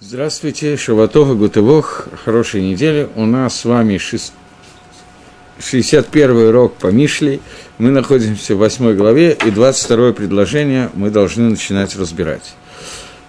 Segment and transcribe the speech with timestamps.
[0.00, 3.08] Здравствуйте, Шаватов и Гутывох, хорошей недели.
[3.16, 7.40] У нас с вами 61 урок по Мишлей.
[7.78, 12.54] Мы находимся в 8 главе, и 22 предложение мы должны начинать разбирать.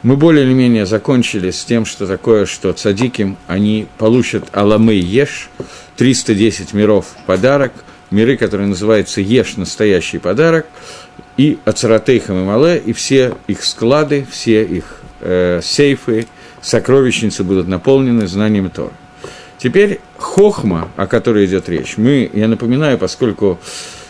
[0.04, 5.50] Мы более или менее закончили с тем, что такое, что цадиким, они получат Аламы Еш,
[5.98, 7.74] 310 миров подарок,
[8.12, 10.68] миры, которые называются Еш, настоящий подарок,
[11.36, 16.28] и Ацаратейхам и Мале, и все их склады, все их э, сейфы,
[16.62, 18.92] сокровищницы будут наполнены знанием Тора.
[19.58, 23.60] Теперь хохма, о которой идет речь, мы, я напоминаю, поскольку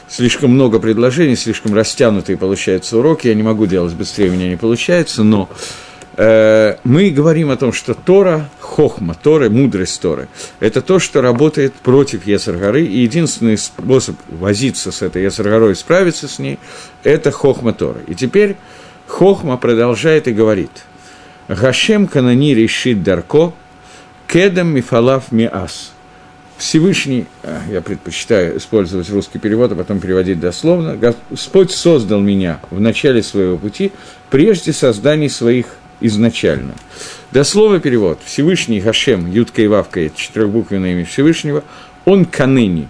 [0.07, 4.57] слишком много предложений, слишком растянутые получаются уроки, я не могу делать быстрее, у меня не
[4.57, 5.49] получается, но
[6.17, 10.27] э, мы говорим о том, что Тора, хохма, Тора, мудрость Торы,
[10.59, 16.37] это то, что работает против Есаргары, и единственный способ возиться с этой Есаргарой, справиться с
[16.37, 16.59] ней,
[17.03, 18.01] это хохма Торы.
[18.05, 18.55] И теперь
[19.07, 20.71] хохма продолжает и говорит–
[21.49, 23.53] Гашем Канани решит Дарко,
[24.27, 25.93] Кедам Мифалав Миас.
[26.59, 32.79] Всевышний, а, я предпочитаю использовать русский перевод, а потом переводить дословно, Господь создал меня в
[32.79, 33.91] начале своего пути,
[34.29, 35.65] прежде созданий своих
[36.01, 36.75] изначально.
[37.31, 38.19] Дословно перевод.
[38.23, 41.63] Всевышний Гашем, Ютка и Вавка, это четырехбуквенное имя Всевышнего,
[42.05, 42.89] он каныни,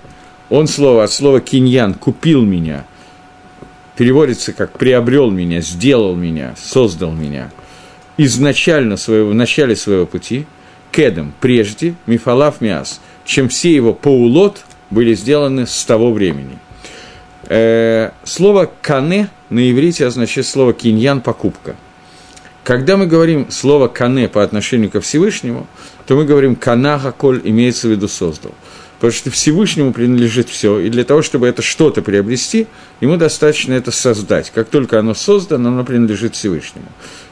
[0.50, 2.86] он слово от слова киньян, купил меня,
[3.96, 7.52] переводится как приобрел меня, сделал меня, создал меня–
[8.26, 10.46] изначально своего, в начале своего пути,
[10.92, 16.60] кедом, прежде, мифалав миас, чем все его поулот были сделаны с того времени.
[17.48, 21.78] Э, слово «кане» на иврите означает слово «киньян»– «покупка».
[22.66, 25.66] Когда мы говорим слово «кане» по отношению ко Всевышнему,
[26.06, 28.54] то мы говорим «канаха коль» имеется в виду «создал».
[29.00, 32.68] Потому что Всевышнему принадлежит все, и для того, чтобы это что-то приобрести,
[33.00, 34.52] ему достаточно это создать.
[34.54, 36.88] Как только оно создано, оно принадлежит Всевышнему.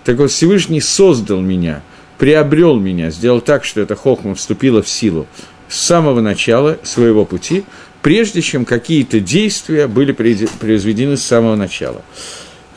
[0.08, 1.81] Так вот, Всевышний создал меня,
[2.17, 5.27] приобрел меня, сделал так, что эта хохма вступила в силу
[5.67, 7.66] с самого начала своего пути,
[8.02, 12.03] прежде чем какие-то действия были произведены с самого начала.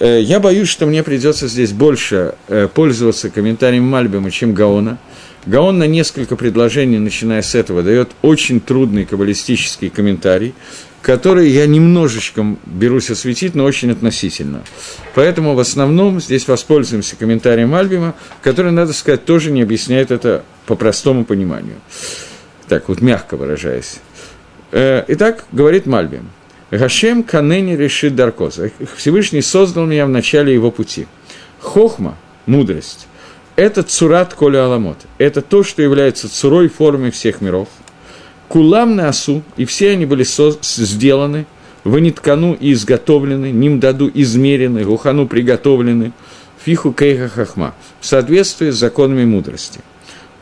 [0.01, 4.99] Э, я боюсь, что мне придется здесь больше э, пользоваться комментарием Мальбима, чем Гаона–
[5.47, 10.53] Гаон на несколько предложений, начиная с этого, дает очень трудный каббалистический комментарий,
[11.03, 14.63] который я немножечко берусь осветить, но очень относительно.
[15.15, 20.75] Поэтому в основном здесь воспользуемся комментарием Альбима, который, надо сказать, тоже не объясняет это по
[20.75, 21.77] простому пониманию.
[22.69, 24.01] Так вот, мягко выражаясь.
[24.73, 26.31] Э, итак, говорит Мальбим.
[26.71, 28.71] Гашем Канени решит Даркоза.
[28.97, 31.09] Всевышний создал меня в начале его пути.
[31.59, 33.09] Хохма, мудрость,
[33.57, 34.99] это цурат коля аламот.
[35.19, 37.69] Это то, что является цурой формой всех миров.
[38.51, 41.47] Кулам на асу, и все они были со- сделаны,
[41.85, 46.11] ваниткану и изготовлены, нимдаду измерены, гухану приготовлены,
[46.65, 49.79] фиху кейха хахма, в соответствии с законами мудрости.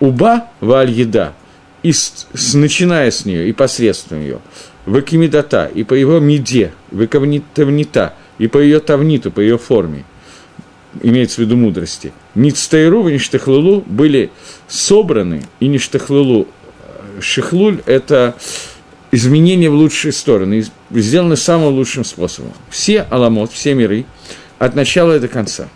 [0.01, 1.35] Уба валь еда,
[1.83, 4.39] и с, с, начиная с нее и посредством ее,
[4.87, 10.07] вакимидата, и по его меде, вакавнита, и по ее тавниту, по ее форме–
[11.03, 14.31] имеется в виду мудрости, Ництайру и Ништахлулу были
[14.67, 16.49] собраны, и Ништахлулу
[17.21, 18.37] Шихлуль– это
[19.11, 22.53] изменение в лучшие стороны, сделаны самым лучшим способом.
[22.71, 24.05] Все аламот, все миры,
[24.59, 25.69] от начала до конца.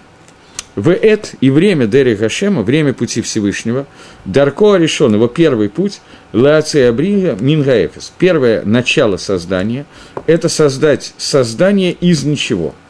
[0.74, 3.86] В эт и время Дери Гашема, время пути Всевышнего,
[4.24, 6.00] Дарко решен, его первый путь,
[6.32, 8.12] Лаация Абрига Мингаэфис.
[8.18, 9.84] Первое начало создания–
[10.26, 12.74] это создать создание из ничего–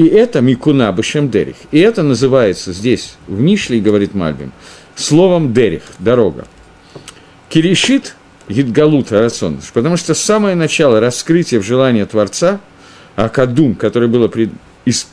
[0.00, 1.56] и это Микуна Башем Дерих.
[1.72, 4.50] И это называется здесь, в Мишле, говорит Мальбим,
[4.96, 6.46] словом Дерих, дорога.
[7.50, 8.14] Киришит
[8.48, 12.60] Гидгалут Рацион, потому что самое начало раскрытия в желании Творца,
[13.16, 14.50] Акадум, которое было пред,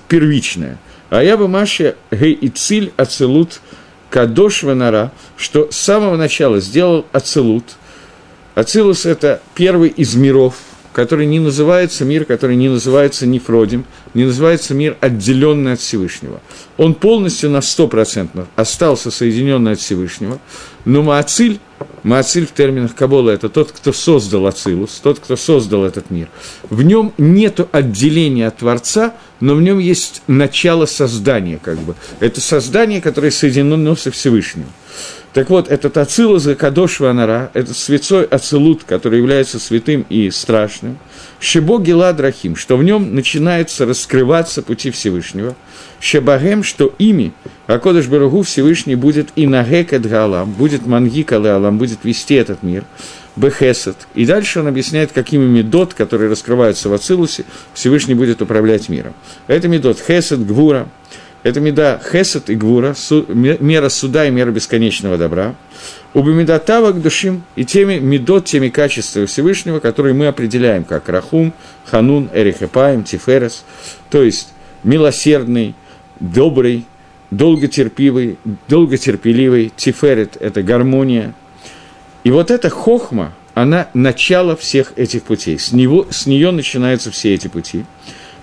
[0.07, 3.59] первичное, а я бы Маша Гей и Циль Ацелут
[4.09, 7.75] Кадош Венара, что с самого начала сделал Ацелут.
[8.55, 10.55] Ацилус– это первый из миров–
[10.97, 16.41] который не называется мир, который не называется Нефродим, не называется мир, отделенный от Всевышнего.
[16.75, 20.39] Он полностью на 100% остался соединенный от Всевышнего,
[20.85, 21.59] но Маациль,
[22.07, 26.29] Маациль в терминах Кабола– это тот, кто создал Ацилус, тот, кто создал этот мир.
[26.69, 31.95] В нем нет отделения от Творца, но в нем есть начало создания, как бы.
[32.21, 34.67] Это создание, которое соединено со Всевышним.
[35.33, 40.97] Так вот, этот Ацилус Кадош Ванара, этот святой Ацилут, который является святым и страшным,
[41.39, 45.55] Шибо Гилад Рахим, что в нем начинается раскрываться пути Всевышнего,
[45.99, 47.33] Шебагем, что ими
[47.67, 52.83] Акодыш Барагу Всевышний будет и Нагекет Галам, будет Мангик Алам, будет вести этот мир,
[53.35, 53.95] Бехесет.
[54.15, 59.13] И дальше он объясняет, какими медот, которые раскрываются в Ацилусе, Всевышний будет управлять миром.
[59.45, 60.89] Это медот Хесет, Гвура,
[61.47, 65.55] Это меда хесед и гвура, су, мера суда и мера бесконечного добра.
[66.13, 71.53] Убамида тава к душим и теми медот, теми качествами Всевышнего, которые мы определяем как рахум,
[71.85, 73.63] ханун, эрихепаем, тиферес,
[74.09, 74.49] то есть
[74.83, 75.73] милосердный,
[76.19, 76.85] добрый,
[77.31, 81.33] долготерпивый, долготерпеливый, тиферет– это гармония.
[82.25, 85.57] И вот эта хохма, она начало всех этих путей.
[85.57, 87.85] С, него, с нее начинаются все эти пути.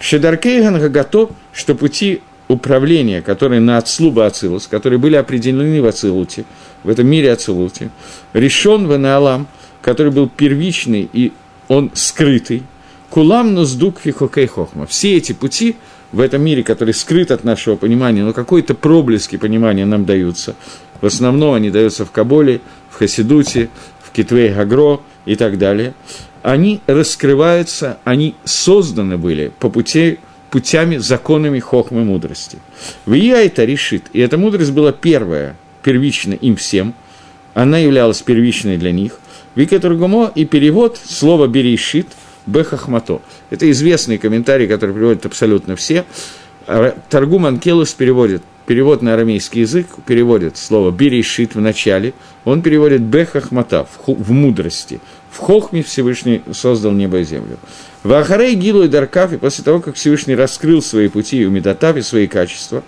[0.01, 2.23] Шедаркейган Гагато, что пути
[2.55, 6.45] управления, которые на Ацлуба Ацилус, которые были определены в Ацилуте,
[6.83, 7.91] в этом мире Ацилуте,
[8.33, 9.47] решен в Наалам,
[9.83, 11.33] который был первичный и
[11.69, 12.63] он скрытый,
[13.11, 14.87] Кулам Нуздук Фихокей Хохма.
[14.87, 15.77] Все эти пути
[16.11, 20.57] в этом мире, который скрыт от нашего понимания, но какой-то проблески понимания нам даются.
[21.01, 22.61] В основном они даются в Каболе,
[22.91, 23.69] в Хасидуте,
[24.03, 25.95] в Китвей Гагро и так далее.
[26.43, 30.19] Они раскрываются, они созданы были по пути
[30.55, 32.59] путями, законами хохмы мудрости.
[33.07, 36.95] В это решит, и эта мудрость была первая, первична им всем,
[37.55, 39.19] она являлась первичной для них.
[39.57, 42.07] Вика Тургумо и перевод слова «берешит»
[42.47, 43.21] Бехахмато.
[43.51, 46.05] Это известный комментарий, который приводят абсолютно все.
[47.11, 52.15] Таргум Анкелус переводит, перевод на арамейский язык, переводит слово «берешит» в начале,
[52.45, 55.01] он переводит «бехахмата» в, в мудрости.
[55.33, 57.59] В хохме Всевышний создал небо и землю.
[58.05, 61.97] В Ахарей Гилу и Даркав, и после того, как Всевышний раскрыл свои пути у Медотав
[61.97, 62.85] и свои качества,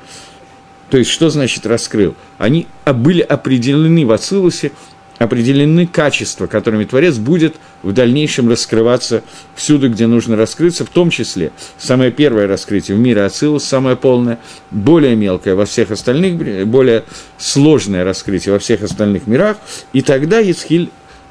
[0.91, 2.15] то есть, что значит раскрыл?
[2.37, 4.73] Они были определены в Ацилусе
[5.19, 9.23] определены качества, которыми Творец будет в дальнейшем раскрываться
[9.55, 14.39] всюду, где нужно раскрыться, в том числе самое первое раскрытие в мире Ацилус, самое полное,
[14.71, 17.05] более мелкое во всех остальных, более
[17.39, 19.57] сложное раскрытие во всех остальных мирах,
[19.95, 20.91] и тогда Ицхиль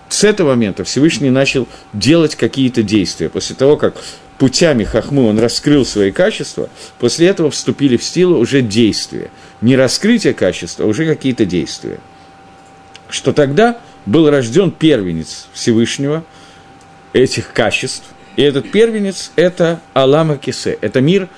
[0.09, 3.29] с этого момента Всевышний начал делать какие-то действия.
[3.29, 3.95] После того, как
[4.37, 6.69] путями Хахмы он раскрыл свои качества,
[6.99, 9.29] после этого вступили в силу уже действия.
[9.61, 11.99] Не раскрытие качества, а уже какие-то действия
[13.09, 16.23] что тогда был рожден первенец Всевышнего
[17.13, 18.05] этих качеств,
[18.35, 21.29] и этот первенец– это Алама Кисе, это мир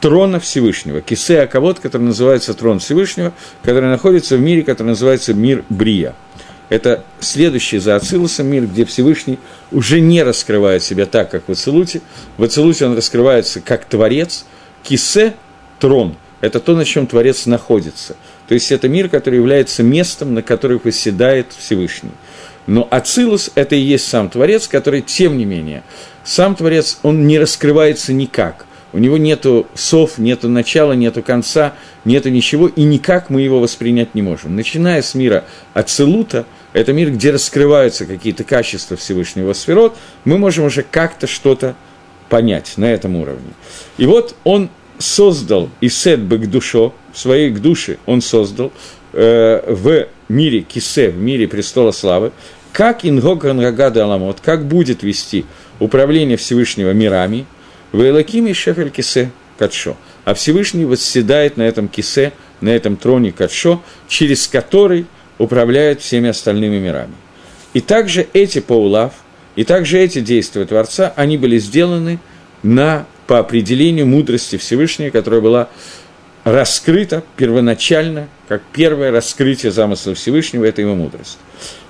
[0.00, 1.00] трона Всевышнего.
[1.00, 3.32] Кисе Аковод, который называется трон Всевышнего,
[3.62, 6.14] который находится в мире, который называется мир Брия.
[6.68, 9.38] Это следующий за Ацилусом мир, где Всевышний
[9.72, 12.02] уже не раскрывает себя так, как в Ацилуте.
[12.36, 14.44] В Ацилуте он раскрывается как Творец.
[14.82, 15.34] Кисе–
[15.80, 16.16] трон.
[16.40, 18.16] Это то, на чем Творец находится–
[18.48, 22.10] то есть это мир, который является местом, на котором восседает Всевышний.
[22.66, 25.84] Но Ацилус– это и есть сам Творец, который, тем не менее,
[26.24, 28.64] сам Творец, он не раскрывается никак.
[28.94, 31.74] У него нету сов, нету начала, нету конца,
[32.06, 34.56] нету ничего, и никак мы его воспринять не можем.
[34.56, 35.44] Начиная с мира
[35.74, 41.74] Ацилута, это мир, где раскрываются какие-то качества Всевышнего Сферот, мы можем уже как-то что-то
[42.28, 43.52] понять на этом уровне.
[43.96, 48.72] И вот он создал Исет Бекдушо, в своей душе он создал
[49.12, 52.32] э, в мире Кисе, в мире престола славы,
[52.72, 55.46] как Ингоган Рагада Аламот, как будет вести
[55.80, 57.46] управление Всевышнего мирами,
[57.92, 59.96] в Элакиме Шефель Кисе Катшо.
[60.24, 65.06] А Всевышний восседает на этом кисе, на этом троне Катшо, через который
[65.38, 67.14] управляет всеми остальными мирами.
[67.74, 69.12] И также эти паулав,
[69.56, 72.18] и также эти действия Творца, они были сделаны
[72.62, 75.68] на по определению мудрости Всевышней, которая была
[76.44, 81.38] раскрыта первоначально, как первое раскрытие замысла Всевышнего, это его мудрость.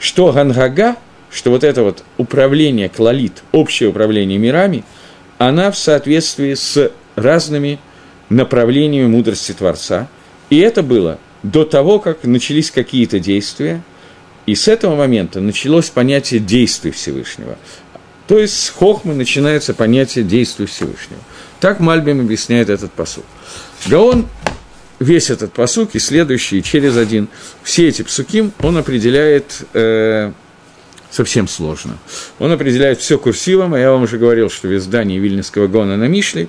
[0.00, 0.96] Что Гангага,
[1.30, 4.82] что вот это вот управление клалит, общее управление мирами,
[5.38, 7.78] она в соответствии с разными
[8.28, 10.08] направлениями мудрости Творца.
[10.50, 11.18] И это было
[11.50, 13.82] до того, как начались какие-то действия,
[14.46, 17.58] и с этого момента началось понятие действий Всевышнего.
[18.26, 21.20] То есть с хохмы начинается понятие действия Всевышнего.
[21.60, 23.24] Так Мальбим объясняет этот посуд.
[23.86, 24.26] Гаон
[24.98, 27.28] весь этот посук и следующий через один,
[27.62, 30.32] все эти псуким он определяет э,
[31.10, 31.98] совсем сложно.
[32.38, 36.04] Он определяет все курсивом, а я вам уже говорил, что в издании Вильнинского гона на
[36.04, 36.48] Мишле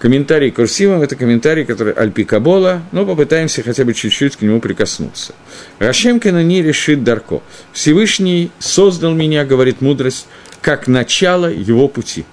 [0.00, 5.34] комментарий курсивом– это комментарий, который Альпи Кабола, но попытаемся хотя бы чуть-чуть к нему прикоснуться.
[5.78, 7.42] Рашемкина не решит Дарко.
[7.72, 10.26] Всевышний создал меня, говорит мудрость,
[10.62, 12.24] как начало его пути.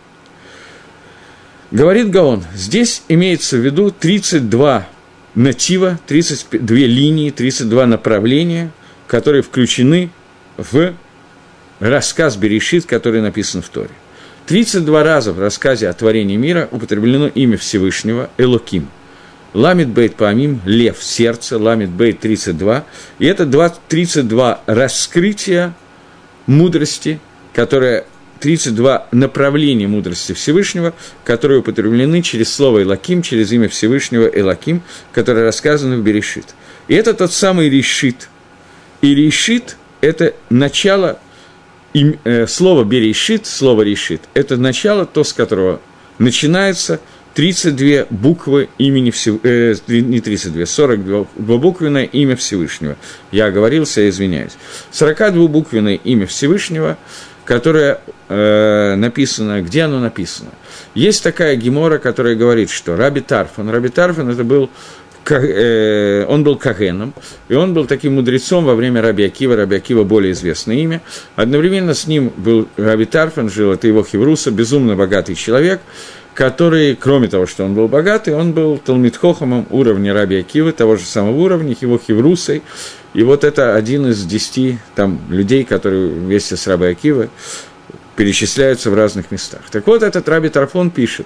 [1.70, 4.88] Говорит Гаон, здесь имеется в виду 32
[5.36, 8.72] натива, 32 линии, 32 направления,
[9.08, 10.10] которые включены
[10.56, 10.94] в
[11.82, 13.92] рассказ Берешит, который написан в Торе.
[14.48, 18.90] 32 раза в рассказе о творении мира употреблено имя Всевышнего Элоким.
[19.54, 22.86] Ламит Бейт Памим, лев, сердце, Ламит Бейт 32.
[23.20, 23.46] И это
[23.90, 25.74] 32 раскрытия
[26.46, 27.20] мудрости,
[27.54, 28.06] которая
[28.40, 30.94] 32 направления мудрости Всевышнего,
[31.26, 36.46] которые употреблены через слово Элаким, через имя Всевышнего Элаким, которое рассказано в Берешит.
[36.88, 38.30] И это тот самый решит.
[39.02, 41.20] И решит– это начало,
[41.98, 45.82] им, э, слово берешит, слово решит– это начало, то, с которого
[46.20, 47.00] начинается
[47.34, 52.98] 32 буквы имени Всевышнего, э, не 32, 42 буквенное имя Всевышнего.
[53.32, 54.54] Я оговорился, я извиняюсь.
[54.92, 56.98] 42 буквенное имя Всевышнего,
[57.46, 58.00] которое
[58.30, 60.52] э, написано, где оно написано?
[60.94, 64.70] Есть такая гемора, которая говорит, что Раби Тарфан, Раби Тарфан это был
[65.32, 67.14] он был Кагеном,
[67.50, 71.02] и он был таким мудрецом во время Раби Акива, Раби Акива более известное имя.
[71.36, 75.82] Одновременно с ним был Раби Тарфан, жил, это его Хевруса, безумно богатый человек,
[76.34, 81.04] который, кроме того, что он был богатый, он был Талмитхохомом уровня Раби Акивы, того же
[81.04, 82.62] самого уровня, его Хеврусой.
[83.16, 87.30] И вот это один из десяти там, людей, которые вместе с Раби Акивой
[88.16, 89.62] перечисляются в разных местах.
[89.72, 91.26] Так вот, этот Раби Тарфон пишет,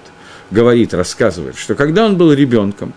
[0.49, 2.93] говорит, рассказывает, что когда он был ребенком,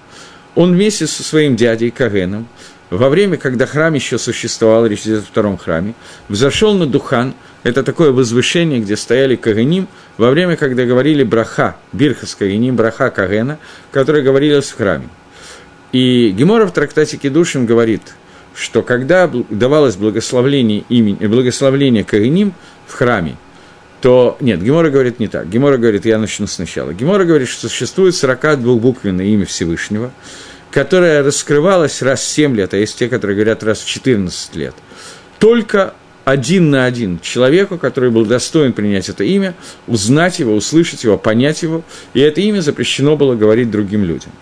[0.55, 2.47] он вместе со своим дядей Кагеном,
[2.91, 5.95] во время, когда храм еще существовал, речь идет о втором храме,
[6.29, 12.35] взошел на Духан, это такое возвышение, где стояли Каганим, во время, когда говорили браха, бирхас
[12.35, 13.59] Каганим, браха Кагена,
[13.91, 15.09] которая говорилась в храме.
[15.93, 18.03] И Гемора в трактате Кедушин говорит,
[18.55, 22.53] что когда давалось благословление, имени, благословление Каганим
[22.87, 23.37] в храме,
[24.05, 25.49] то нет, Гемора говорит не так.
[25.49, 26.93] Гемора говорит, я начну сначала.
[26.93, 30.13] Гемора говорит, что существует 42-буквенное имя Всевышнего,
[30.71, 34.75] которое раскрывалось раз в 7 лет, а есть те, которые говорят раз в 14 лет.
[35.39, 35.95] Только
[36.27, 39.55] один на один человеку, который был достоин принять это имя,
[39.87, 41.83] узнать его, услышать его, понять его,
[42.13, 44.33] и это имя запрещено было говорить другим людям.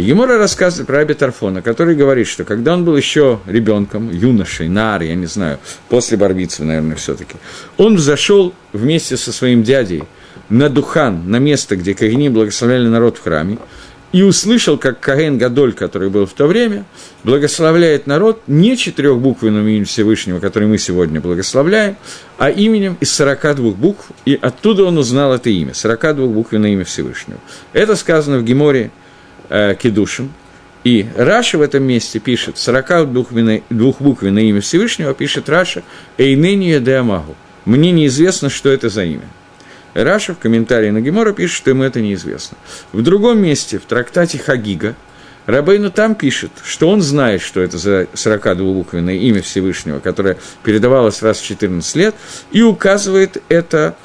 [0.00, 4.66] И Гемора рассказывает про Раби Тарфона, который говорит, что когда он был еще ребенком, юношей,
[4.66, 5.58] нар, я не знаю,
[5.90, 7.34] после Барбицы, наверное, все-таки,
[7.76, 10.04] он взошел вместе со своим дядей
[10.48, 13.58] на Духан, на место, где Когены благословляли народ в храме,
[14.12, 16.86] и услышал, как Коген Гадоль, который был в то время,
[17.22, 21.96] благословляет народ не четырехбуквенным именем Всевышнего, который мы сегодня благословляем,
[22.38, 27.38] а именем из 42 букв, и оттуда он узнал это имя, 42 буквенное имя Всевышнего.
[27.74, 28.90] Это сказано в Гемаре
[29.50, 29.76] э.
[30.82, 35.82] И Раши в этом месте пишет, 42-буквенное имя Всевышнего, пишет Раши
[36.16, 37.36] «Эйнения де Амагу».
[37.66, 39.28] Мне неизвестно, что это за имя.
[39.92, 42.56] Раша в комментарии на Гемора пишет, что ему это неизвестно.
[42.92, 44.94] В другом месте, в трактате Хагига,
[45.46, 51.40] Рабейну там пишет, что он знает, что это за 42-буквенное имя Всевышнего, которое передавалось раз
[51.40, 52.14] в 14 лет,
[52.52, 53.96] и указывает это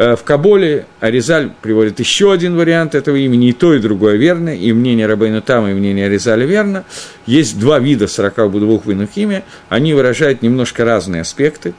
[0.00, 4.72] в Каболе Аризаль приводит еще один вариант этого имени, и то, и другое верно, и
[4.72, 6.86] мнение Рабейна Тама, и мнение Аризаля верно.
[7.26, 11.74] Есть два вида 42 винных имя, они выражают немножко разные аспекты,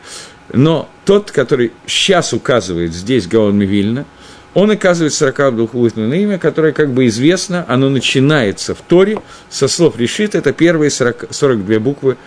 [0.53, 4.05] но тот, который сейчас указывает здесь Гаон Мивильна,
[4.53, 9.97] он указывает 42 винное имя, которое, как бы известно, оно начинается в Торе со слов
[9.97, 12.17] «решит», это первые 40, 42 буквы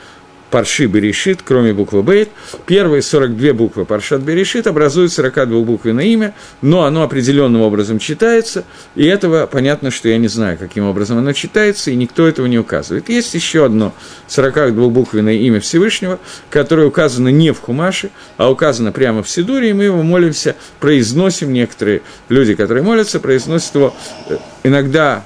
[0.54, 2.28] Парши Берешит, кроме буквы Бейт,
[2.64, 6.32] первые 42 буквы Паршат Берешит образуют 42-буквенное имя,
[6.62, 8.62] но оно определенным образом читается,
[8.94, 12.56] и этого понятно, что я не знаю, каким образом оно читается, и никто этого не
[12.56, 13.08] указывает.
[13.08, 13.92] Есть еще одно
[14.28, 16.20] 42-буквенное имя Всевышнего,
[16.50, 21.52] которое указано не в Хумаше, а указано прямо в Сидуре, и мы его молимся, произносим,
[21.52, 23.92] некоторые люди, которые молятся, произносят его
[24.28, 25.25] э, иногда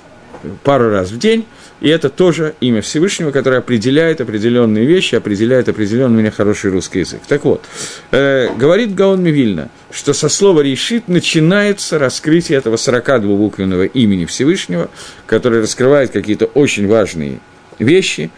[0.64, 1.44] пару раз в день,
[1.80, 7.20] и это тоже имя Всевышнего, которое определяет определенные вещи, определяет определенный меня хороший русский язык.
[7.28, 7.64] Так вот,
[8.10, 14.90] э, говорит Гаон Мивильна, что со слова «решит» начинается раскрытие этого 42-буквенного имени Всевышнего,
[15.26, 17.38] которое раскрывает какие-то очень важные
[17.78, 18.30] вещи.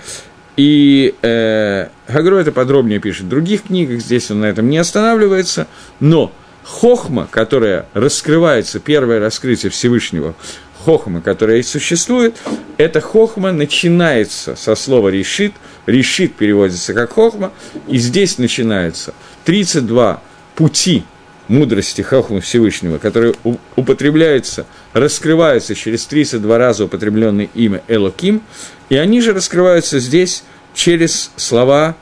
[0.57, 5.67] И э, Гагро это подробнее пишет в других книгах, здесь он на этом не останавливается,
[6.01, 6.33] но
[6.63, 10.35] хохма, которая раскрывается, первое раскрытие Всевышнего
[10.85, 12.37] хохма, которая существует,
[12.77, 15.53] эта хохма начинается со слова решит,
[15.87, 17.53] решит переводится как хохма,
[17.89, 20.23] и здесь начинается 32
[20.55, 21.05] пути
[21.51, 23.35] мудрости Хохмы Всевышнего, которые
[23.75, 28.43] употребляются, раскрываются через 32 раза употребленное имя Элоким,
[28.89, 30.45] и они же раскрываются здесь
[30.75, 31.97] через слова,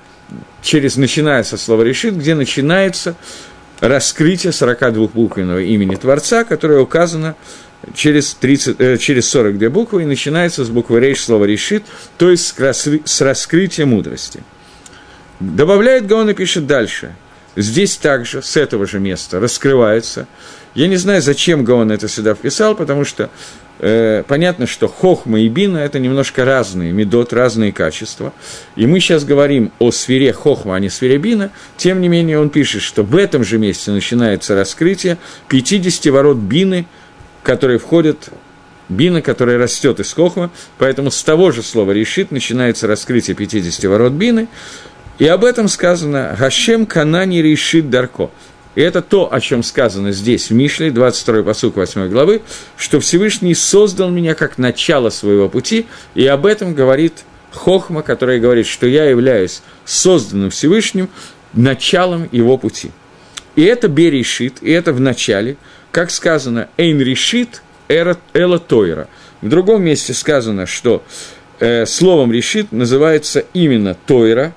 [0.62, 3.16] через, начиная со слова «решит», где начинается
[3.80, 7.34] раскрытие 42-буквенного имени Творца, которое указано
[7.94, 11.84] через, 30, э, через 42 буквы и начинается с буквы рейш слова решит,
[12.16, 14.42] то есть с раскрытия мудрости.
[15.40, 17.14] Добавляет Гаон и пишет дальше.
[17.56, 20.26] Здесь также, с этого же места, раскрывается.
[20.74, 23.30] Я не знаю, зачем Гаон это сюда вписал, потому что
[23.80, 28.32] э, понятно, что хохма и бина– это немножко разные медот, разные качества.
[28.76, 31.50] И мы сейчас говорим о сфере хохма, а не сфере бина.
[31.76, 35.18] Тем не менее, он пишет, что в этом же месте начинается раскрытие
[35.48, 36.86] 50 ворот бины,
[37.48, 38.28] которые входят
[38.90, 44.12] бина, которая растет из хохма, поэтому с того же слова решит начинается раскрытие 50 ворот
[44.12, 44.48] бины,
[45.18, 48.28] и об этом сказано «Гашем канани решит дарко».
[48.74, 52.42] И это то, о чем сказано здесь, в Мишле, 22 посук 8 главы,
[52.76, 58.66] что Всевышний создал меня как начало своего пути, и об этом говорит Хохма, который говорит,
[58.66, 61.08] что я являюсь созданным Всевышним
[61.54, 62.90] началом его пути.
[63.56, 65.56] И это берешит, и это в начале,
[65.90, 69.08] как сказано, «эйн решит эла тойра».
[69.40, 71.02] В другом месте сказано, что
[71.60, 74.52] э, словом решит называется именно тойра.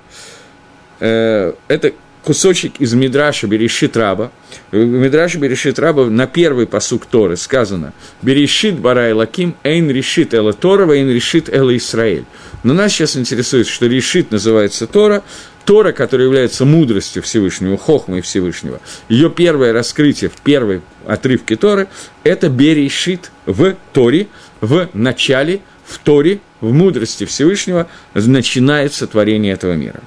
[0.99, 4.31] Э, это кусочек из Мидраша Берешит Раба.
[4.71, 10.53] В Мидраше Берешит Раба на первый посук Торы сказано «Берешит барай лаким, эйн решит эла
[10.53, 12.25] Тора, эйн решит эла Исраэль».
[12.63, 15.23] Но нас сейчас интересует, что решит называется Тора,
[15.65, 18.79] Тора, которая является мудростью Всевышнего, хохмой Всевышнего.
[19.09, 21.87] Ее первое раскрытие в первой отрывке Торы–
[22.23, 24.27] это Берешит в Торе,
[24.59, 30.01] в начале, в Торе, в мудрости Всевышнего начинается творение этого мира.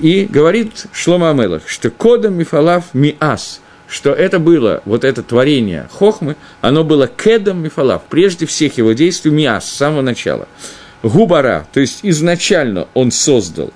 [0.00, 6.36] И говорит Шлома Амелах, что кодом мифалав миас, что это было, вот это творение Хохмы,
[6.60, 10.48] оно было кедом мифалав, прежде всех его действий миас, с самого начала.
[11.02, 13.72] Губара, то есть изначально он создал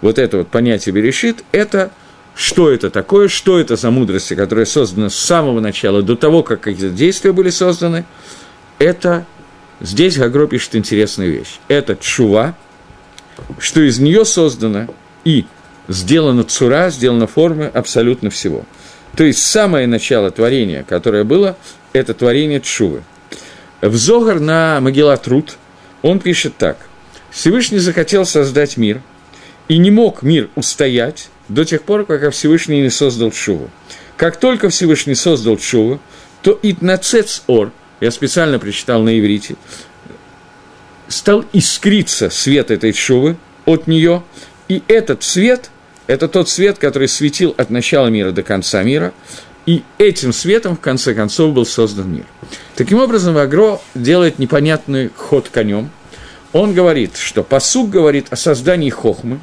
[0.00, 1.90] вот это вот понятие Берешит, это
[2.34, 6.60] что это такое, что это за мудрость, которая создана с самого начала, до того, как
[6.60, 8.04] какие-то действия были созданы,
[8.78, 9.26] это
[9.80, 11.58] здесь Гагро пишет интересную вещь.
[11.66, 12.54] Это чува,
[13.58, 14.86] что из нее создано
[15.24, 15.46] и
[15.88, 18.64] сделана цура, сделана форма абсолютно всего.
[19.16, 21.56] То есть самое начало творения, которое было,
[21.92, 23.02] это творение Чувы.
[23.80, 25.56] В Зогар на Могила Труд
[26.02, 26.78] он пишет так.
[27.30, 29.02] Всевышний захотел создать мир,
[29.68, 33.70] и не мог мир устоять до тех пор, пока Всевышний не создал Чуву.
[34.16, 36.00] Как только Всевышний создал Чуву,
[36.42, 39.56] то Итнацец Ор, я специально прочитал на иврите,
[41.08, 44.22] стал искриться свет этой Чувы от нее,
[44.68, 45.70] и этот свет–
[46.06, 49.12] это тот свет, который светил от начала мира до конца мира,
[49.66, 52.24] и этим светом, в конце концов, был создан мир.
[52.74, 55.90] Таким образом, Агро делает непонятный ход конем.
[56.54, 59.40] Он говорит, что посук говорит о создании хохмы,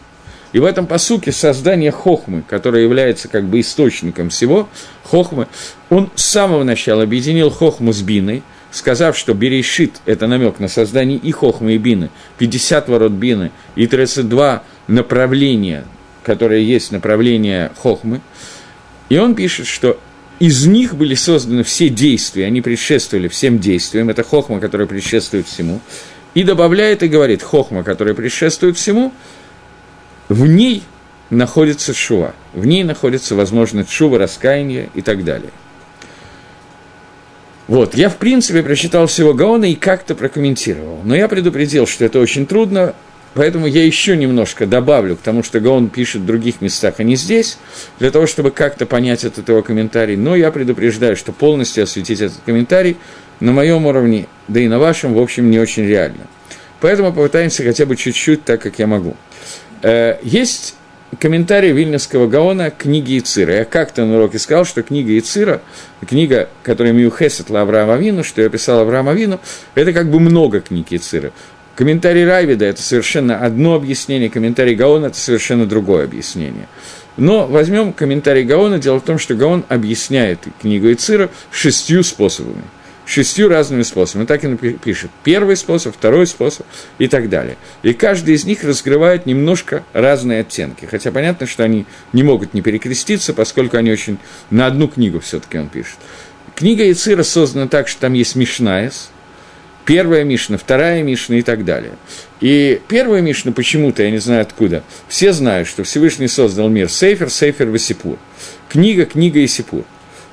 [0.55, 4.69] и в этом посуке создание хохмы, которое является как бы источником всего,
[5.03, 5.47] хохмы,
[5.89, 8.41] он с самого начала объединил хохму с биной–
[8.75, 13.87] сказав, что Берешит– это намек на создание и Хохмы, и Бины, 50 ворот Бины и
[13.87, 15.85] 32 направления,
[16.23, 18.21] которые есть направления Хохмы,
[19.09, 19.99] и он пишет, что
[20.39, 25.79] из них были созданы все действия, они предшествовали всем действиям, это Хохма, которая предшествует всему,
[26.33, 29.13] и добавляет и говорит, Хохма, которая предшествует всему,
[30.29, 30.83] в ней
[31.29, 35.51] находится Шува, в ней находится, возможно, Шува, раскаяние и так далее–
[37.67, 40.99] вот, я, в принципе, прочитал всего Гаона и как-то прокомментировал.
[41.03, 42.93] Но я предупредил, что это очень трудно,
[43.33, 47.15] поэтому я еще немножко добавлю к тому, что Гаон пишет в других местах, а не
[47.15, 47.57] здесь,
[47.97, 50.15] для того, чтобы как-то понять этот его комментарий.
[50.15, 52.97] Но я предупреждаю, что полностью осветить этот комментарий
[53.39, 56.27] на моем уровне, да и на вашем, в общем, не очень реально.
[56.81, 59.15] Поэтому попытаемся хотя бы чуть-чуть так, как я могу.
[59.86, 60.74] Э, есть
[61.19, 63.58] комментарий Вильнюсского Гаона к книге Ицира.
[63.58, 65.62] Я как-то на уроке сказал, что книга Ицира,
[66.08, 69.39] книга, которая Миухесет Авраама Вину, что я писал Авраама Вину,
[69.76, 71.32] это как бы много книг Ицира.
[71.76, 76.67] Комментарий Райвида– это совершенно одно объяснение, комментарий Гаона– это совершенно другое объяснение.
[77.15, 78.80] Но возьмем комментарий Гаона.
[78.80, 82.63] Дело в том, что Гаон объясняет книгу Ицира шестью способами–
[83.05, 84.25] шестью разными способами.
[84.25, 85.11] Так и пишет.
[85.23, 86.65] Первый способ, второй способ
[86.97, 87.57] и так далее.
[87.83, 90.85] И каждый из них раскрывает немножко разные оттенки.
[90.85, 94.17] Хотя понятно, что они не могут не перекреститься, поскольку они очень...
[94.49, 95.97] На одну книгу все таки он пишет.
[96.55, 99.09] Книга Ицира создана так, что там есть Мишнаес,
[99.85, 101.93] первая Мишна, вторая Мишна и так далее.
[102.39, 107.29] И первая Мишна почему-то, я не знаю откуда, все знают, что Всевышний создал мир Сейфер,
[107.29, 108.17] Сейфер, Васипур.
[108.69, 109.83] Книга, книга и Сипур.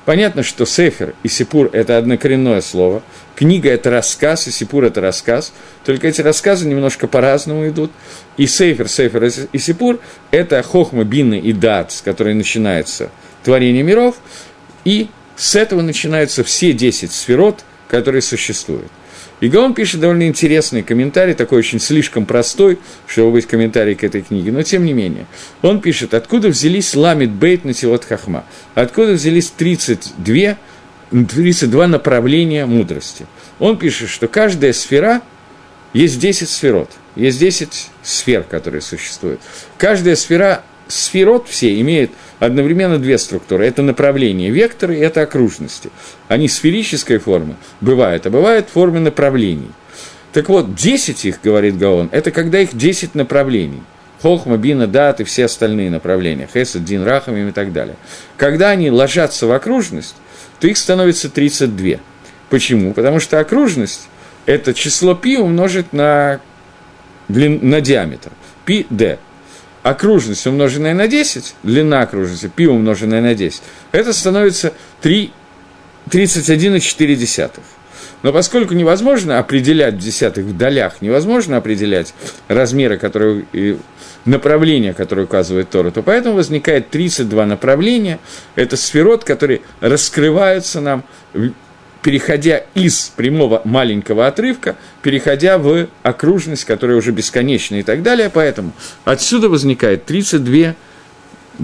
[0.05, 3.03] Понятно, что Сефер и Сипур– это однокоренное слово.
[3.35, 5.53] Книга– это рассказ, и Сипур– это рассказ.
[5.85, 7.91] Только эти рассказы немножко по-разному идут.
[8.35, 9.99] И Сефер, Сефер и Сипур–
[10.31, 13.11] это Хохма, Бина и Дат, с которой начинается
[13.43, 14.17] творение миров.
[14.83, 18.91] И с этого начинаются все 10 сферот, которые существуют.
[19.39, 24.21] И Гаон пишет довольно интересный комментарий, такой очень слишком простой, чтобы быть комментарий к этой
[24.21, 25.25] книге, но тем не менее.
[25.61, 30.57] Он пишет, откуда взялись ламит бейт на тилот хахма, откуда взялись 32,
[31.11, 33.25] 32 направления мудрости.
[33.59, 35.21] Он пишет, что каждая сфера,
[35.93, 39.41] есть 10 сферот, есть 10 сфер, которые существуют.
[39.77, 42.11] Каждая сфера, сферот все имеет
[42.45, 43.65] одновременно две структуры.
[43.65, 45.89] Это направление векторы это окружности.
[46.27, 49.71] Они сферической формы бывают, а бывают в форме направлений.
[50.33, 53.83] Так вот, 10 их, говорит Гаон, это когда их 10 направлений.
[54.21, 57.95] Хохма, Бина, Дат и все остальные направления, Хесед, Дин, Рахамим и так далее.
[58.37, 60.15] Когда они ложатся в окружность,
[60.59, 61.99] то их становится 32.
[62.49, 62.93] Почему?
[62.93, 64.07] Потому что окружность–
[64.45, 66.39] это число π умножить на,
[67.27, 68.31] длин, на диаметр.
[68.65, 69.19] π, d.
[69.83, 75.31] Окружность, умноженная на 10, длина окружности, π умноженная на 10, это становится 3,
[76.09, 77.51] 31,4.
[78.21, 82.13] Но поскольку невозможно определять в десятых, в долях, невозможно определять
[82.47, 83.45] размеры, которые,
[84.23, 88.19] направления, которые указывает Тора, то поэтому возникает 32 направления.
[88.55, 91.03] Это сферот, которые раскрываются нам,
[92.03, 98.29] переходя из прямого маленького отрывка, переходя в окружность, которая уже бесконечна и так далее.
[98.31, 98.73] Поэтому
[99.05, 100.75] отсюда возникает 32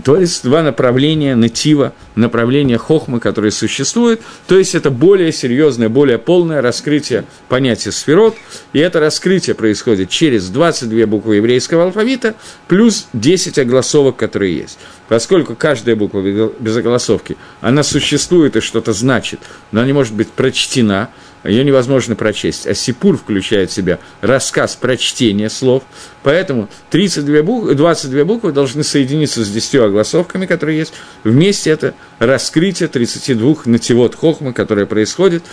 [0.03, 6.17] то есть два направления натива, направления хохмы, которые существуют, то есть это более серьезное, более
[6.19, 8.35] полное раскрытие понятия сферот,
[8.73, 12.35] и это раскрытие происходит через 22 буквы еврейского алфавита
[12.67, 14.77] плюс 10 огласовок, которые есть.
[15.07, 19.39] Поскольку каждая буква без огласовки, она существует и что-то значит,
[19.71, 21.09] но она не может быть прочтена–
[21.43, 22.67] ее невозможно прочесть.
[22.67, 25.83] А Сипур включает в себя рассказ прочтения слов,
[26.23, 30.93] поэтому 32 буквы, 22 буквы должны соединиться с 10 огласовками, которые есть.
[31.23, 35.43] Вместе это раскрытие 32 нативот хохмы, которое происходит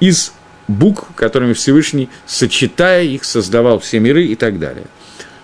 [0.00, 0.32] из
[0.68, 4.86] букв, которыми Всевышний, сочетая их, создавал все миры и так далее.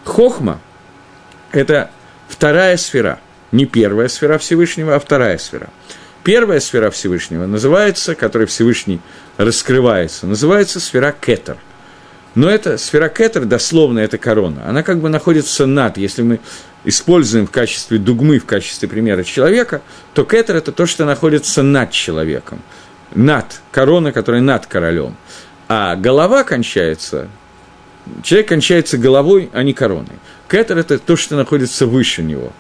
[0.05, 0.61] Хохма–
[1.53, 1.91] это
[2.29, 3.21] вторая сфера,
[3.53, 5.69] не первая сфера Всевышнего, а вторая сфера–
[6.25, 9.01] Первая сфера Всевышнего называется, которой Всевышний
[9.37, 11.57] раскрывается, называется сфера Кетер.
[12.35, 14.67] Но эта сфера Кетер, дословно, это корона.
[14.67, 16.41] Она как бы находится над, если мы
[16.85, 19.83] используем в качестве дугмы, в качестве примера человека,
[20.15, 22.61] то Кетер– это то, что находится над человеком.
[23.15, 25.17] Над, корона, которая над королем.
[25.69, 27.29] А голова кончается,
[28.23, 30.19] человек кончается головой, а не короной.
[30.49, 32.53] Кетер– это то, что находится выше него.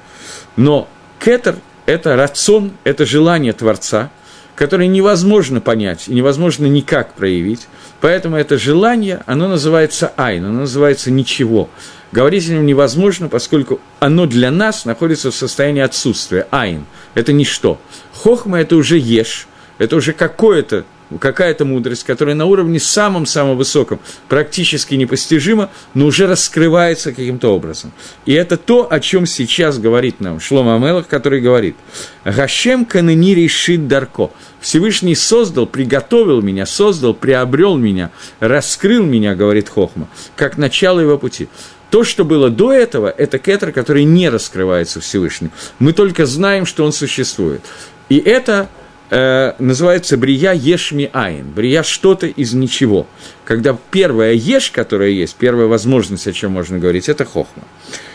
[0.56, 1.56] Но Кетер
[1.86, 4.10] это рацион, это желание Творца,
[4.54, 7.68] которое невозможно понять и невозможно никак проявить.
[8.00, 11.70] Поэтому это желание, оно называется айн, оно называется ничего.
[12.10, 16.46] Говорить о нем невозможно, поскольку оно для нас находится в состоянии отсутствия.
[16.50, 16.84] Айн–
[17.14, 17.80] это ничто.
[18.12, 19.46] Хохма– это уже еш,
[19.78, 20.84] это уже какое-то
[21.18, 27.92] какая-то мудрость, которая на уровне самом-самом высоком, практически непостижима, но уже раскрывается каким-то образом.
[28.26, 31.76] И это то, о чем сейчас говорит нам Шлома Амелах, который говорит,
[32.24, 34.30] «Гашем канени решит дарко».
[34.60, 41.48] Всевышний создал, приготовил меня, создал, приобрел меня, раскрыл меня, говорит Хохма, как начало его пути.
[41.90, 45.50] То, что было до этого, это кетер, который не раскрывается Всевышним.
[45.78, 47.60] Мы только знаем, что он существует.
[48.08, 48.70] И это
[49.12, 53.06] э, называется брия ешми айн, брия что-то из ничего.
[53.44, 57.64] Когда первая еш, которая есть, первая возможность, о чем можно говорить, это хохма.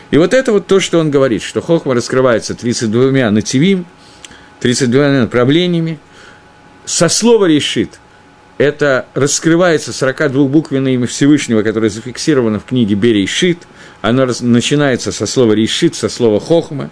[0.10, 3.86] И вот это вот то, что он говорит, что хохма раскрывается 32 нативим,
[4.60, 6.00] 32 направлениями.
[6.86, 8.00] Со слова решит,
[8.58, 13.60] это раскрывается 42-буквенное имя Всевышнего, которое зафиксировано в книге Берейшит.
[14.02, 16.90] Оно начинается со слова решит, со слова хохма.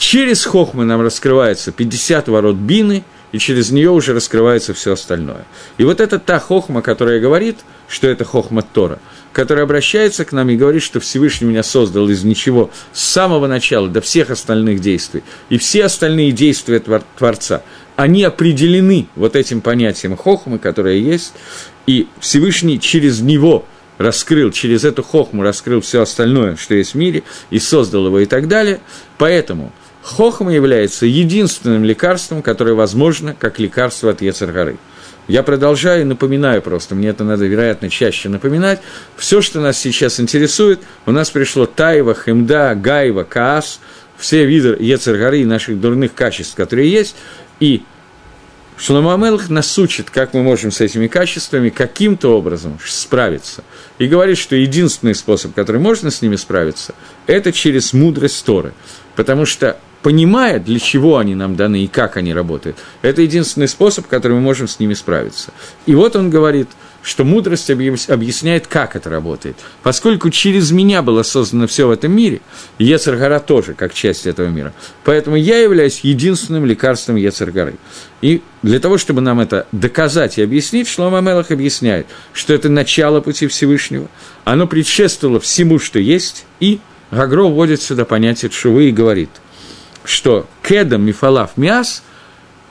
[0.00, 5.44] Через хохмы нам раскрывается 50 ворот бины, и через нее уже раскрывается все остальное.
[5.76, 8.98] И вот это та хохма, которая говорит, что это хохма Тора,
[9.34, 13.88] которая обращается к нам и говорит, что Всевышний меня создал из ничего с самого начала
[13.88, 15.22] до всех остальных действий.
[15.50, 16.80] И все остальные действия
[17.18, 17.62] Творца,
[17.94, 21.34] они определены вот этим понятием хохмы, которое есть,
[21.86, 23.66] и Всевышний через него
[23.98, 28.24] раскрыл, через эту хохму раскрыл все остальное, что есть в мире, и создал его и
[28.24, 28.80] так далее.
[29.18, 34.78] Поэтому Хохма является единственным лекарством, которое возможно как лекарство от Ецаргары.
[35.28, 38.80] Я продолжаю и напоминаю просто, мне это надо, вероятно, чаще напоминать.
[39.16, 43.80] Все, что нас сейчас интересует, у нас пришло Таева, Хемда, Гаева, Каас,
[44.16, 47.14] все виды Ецаргары и наших дурных качеств, которые есть,
[47.60, 47.82] и
[48.76, 53.62] Шломамелх нас учит, как мы можем с этими качествами каким-то образом справиться.
[53.98, 56.94] И говорит, что единственный способ, который можно с ними справиться,
[57.26, 58.72] это через мудрость Торы.
[59.16, 62.76] Потому что понимая, для чего они нам даны и как они работают.
[63.02, 65.52] Это единственный способ, который мы можем с ними справиться.
[65.86, 66.68] И вот он говорит,
[67.02, 69.56] что мудрость объясняет, как это работает.
[69.82, 72.40] Поскольку через меня было создано все в этом мире,
[72.78, 77.76] Ецаргара тоже как часть этого мира, поэтому я являюсь единственным лекарством Ецаргары.
[78.20, 83.20] И для того, чтобы нам это доказать и объяснить, Шлома Мелах объясняет, что это начало
[83.20, 84.08] пути Всевышнего,
[84.44, 89.30] оно предшествовало всему, что есть, и Гагро вводит сюда понятие Шувы и говорит,
[90.04, 92.02] что кедам мифалав мяс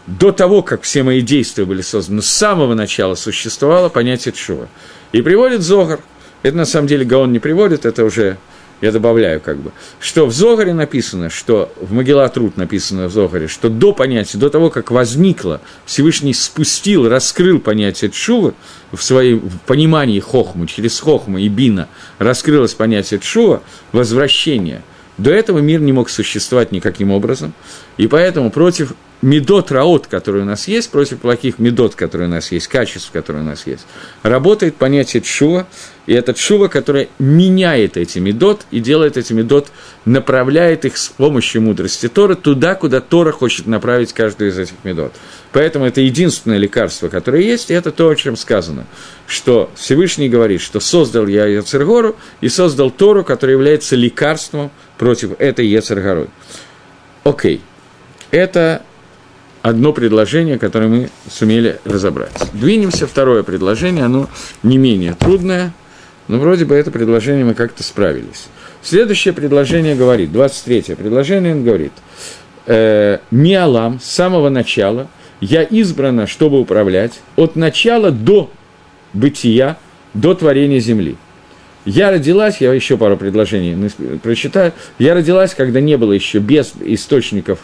[0.07, 4.67] до того, как все мои действия были созданы, с самого начала существовало понятие Шува.
[5.11, 5.99] И приводит Зогар,
[6.41, 8.37] это на самом деле Гаон не приводит, это уже
[8.81, 13.69] я добавляю как бы, что в Зогаре написано, что в Могилатрут написано в Зогаре, что
[13.69, 18.53] до понятия, до того, как возникло, Всевышний спустил, раскрыл понятие Тшува
[18.91, 21.89] в своем в понимании Хохмы, через Хохму и Бина
[22.19, 23.61] раскрылось понятие Тшува,
[23.91, 24.81] возвращение.
[25.19, 27.53] До этого мир не мог существовать никаким образом,
[27.97, 32.51] и поэтому против медот раот, которые у нас есть, против плохих медот, которые у нас
[32.51, 33.85] есть, качеств, которые у нас есть,
[34.23, 35.67] работает понятие чува,
[36.07, 39.67] и это чува, которое меняет эти медот и делает эти медот,
[40.05, 45.13] направляет их с помощью мудрости Тора туда, куда Тора хочет направить каждую из этих медот.
[45.51, 48.85] Поэтому это единственное лекарство, которое есть, и это то, о чем сказано,
[49.27, 55.67] что Всевышний говорит, что создал я Яцергору и создал Тору, которая является лекарством против этой
[55.67, 56.27] Яцергоры.
[57.23, 57.61] Окей.
[58.31, 58.83] Это
[59.61, 62.31] одно предложение, которое мы сумели разобрать.
[62.53, 64.29] Двинемся, второе предложение, оно
[64.63, 65.73] не менее трудное,
[66.27, 68.47] но вроде бы это предложение мы как-то справились.
[68.81, 71.91] Следующее предложение говорит, 23-е предложение, он говорит,
[72.65, 75.07] э, «Миалам, с самого начала,
[75.41, 78.49] я избрана, чтобы управлять, от начала до
[79.13, 79.77] бытия,
[80.13, 81.17] до творения земли».
[81.85, 83.91] Я родилась, я еще пару предложений
[84.21, 87.59] прочитаю, я родилась, когда не было еще без источников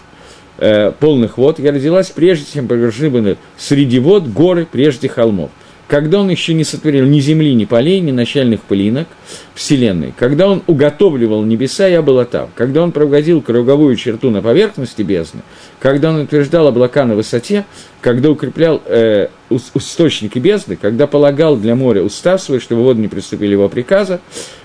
[0.58, 5.52] э, полных вод, я родилась прежде, чем погружены были среди вод горы, прежде холмов.
[5.88, 9.08] Когда он еще не сотворил ни земли, ни полей, ни начальных пылинок
[9.54, 12.50] Вселенной, когда он уготовливал небеса, я была там.
[12.56, 15.42] Когда он проводил круговую черту на поверхности бездны,
[15.80, 17.66] когда он утверждал облака на высоте,
[18.02, 19.28] когда укреплял э,
[19.76, 24.22] источники бездны, когда полагал для моря устав свой, чтобы воды не приступили его приказа,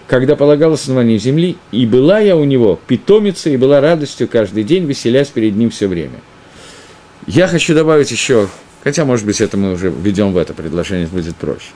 [0.06, 4.86] когда полагал основание земли, и была я у него питомицей, и была радостью каждый день,
[4.86, 6.20] веселясь перед ним все время.
[7.26, 8.48] Я хочу добавить еще,
[8.82, 11.68] хотя, может быть, это мы уже введем в это предложение, будет проще.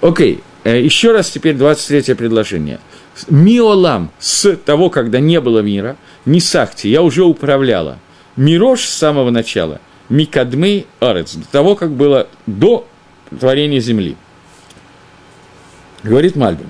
[0.00, 2.80] Окей, э, еще раз теперь 23 предложение.
[3.28, 7.98] Миолам, с того, когда не было мира, не сахти, я уже управляла.
[8.36, 12.86] Мирош с самого начала, микадмей арец, до того, как было до
[13.38, 14.16] творения земли.
[16.02, 16.68] Говорит Мальбин.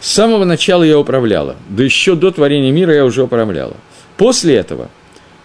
[0.00, 3.76] С самого начала я управляла, да еще до творения мира я уже управляла.
[4.16, 4.90] После этого,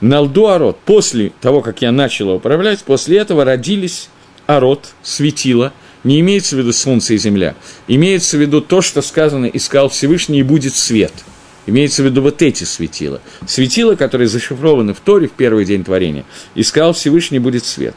[0.03, 4.09] Налду Арот, после того, как я начала управлять, после этого родились
[4.47, 5.71] Арот, светило,
[6.03, 7.55] не имеется в виду солнце и земля,
[7.87, 11.13] имеется в виду то, что сказано «искал Всевышний, и будет свет».
[11.67, 13.21] Имеется в виду вот эти светила.
[13.47, 16.25] Светила, которые зашифрованы в Торе в первый день творения.
[16.53, 17.95] «Искал Всевышний, будет свет»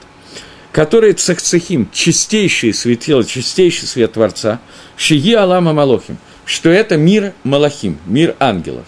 [0.70, 4.60] которые цехцехим, чистейшие светила, чистейший свет Творца,
[4.98, 8.84] шиги Алама Малохим, что это мир Малахим, мир ангелов.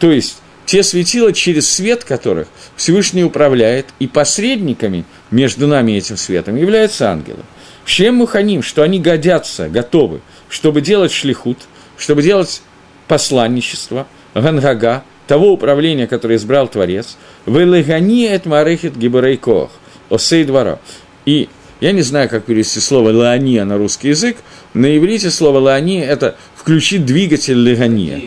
[0.00, 0.38] То есть
[0.70, 7.10] те светила, через свет которых Всевышний управляет, и посредниками между нами и этим светом являются
[7.10, 7.40] ангелы.
[7.84, 11.58] Чем муханим, что они годятся, готовы, чтобы делать шлихут,
[11.98, 12.62] чтобы делать
[13.08, 19.72] посланничество, гангага, того управления, которое избрал Творец, «Велегани эт марехет гибарейкох»,
[20.08, 20.78] «Осей двора».
[21.26, 21.48] И
[21.80, 24.36] я не знаю, как перевести слово «лаания» на русский язык.
[24.74, 28.22] На иврите слово «лаания»– это «включить двигатель легания».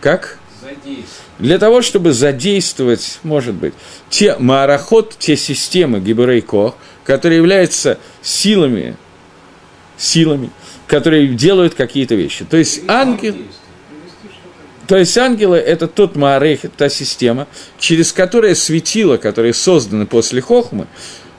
[0.00, 0.38] Как?
[1.38, 3.74] Для того, чтобы задействовать, может быть,
[4.08, 8.96] те марахот, те системы Гиберейко, которые являются силами,
[9.98, 10.50] силами,
[10.86, 12.44] которые делают какие-то вещи.
[12.44, 13.34] То есть ангел...
[14.86, 20.86] То есть ангелы– это тот маарейх, та система, через которую светило, которые созданы после хохмы,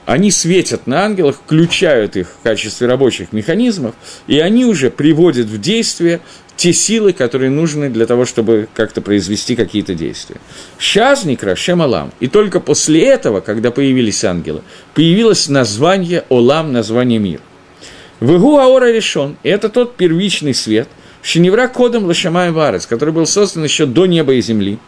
[0.08, 3.94] они светят на ангелах, включают их в качестве рабочих механизмов,
[4.26, 6.20] и они уже приводят в действие
[6.56, 10.40] те силы, которые нужны для того, чтобы как-то произвести какие-то действия.
[10.78, 12.10] Шазник Рашем Алам.
[12.20, 14.62] И только после этого, когда появились ангелы,
[14.94, 17.42] появилось название Олам, название мир.
[18.20, 19.36] Вегу Аора решен.
[19.42, 20.88] И это тот первичный свет,
[21.20, 24.78] Шиневра кодом Лашамай Варес, который был создан еще до неба и земли.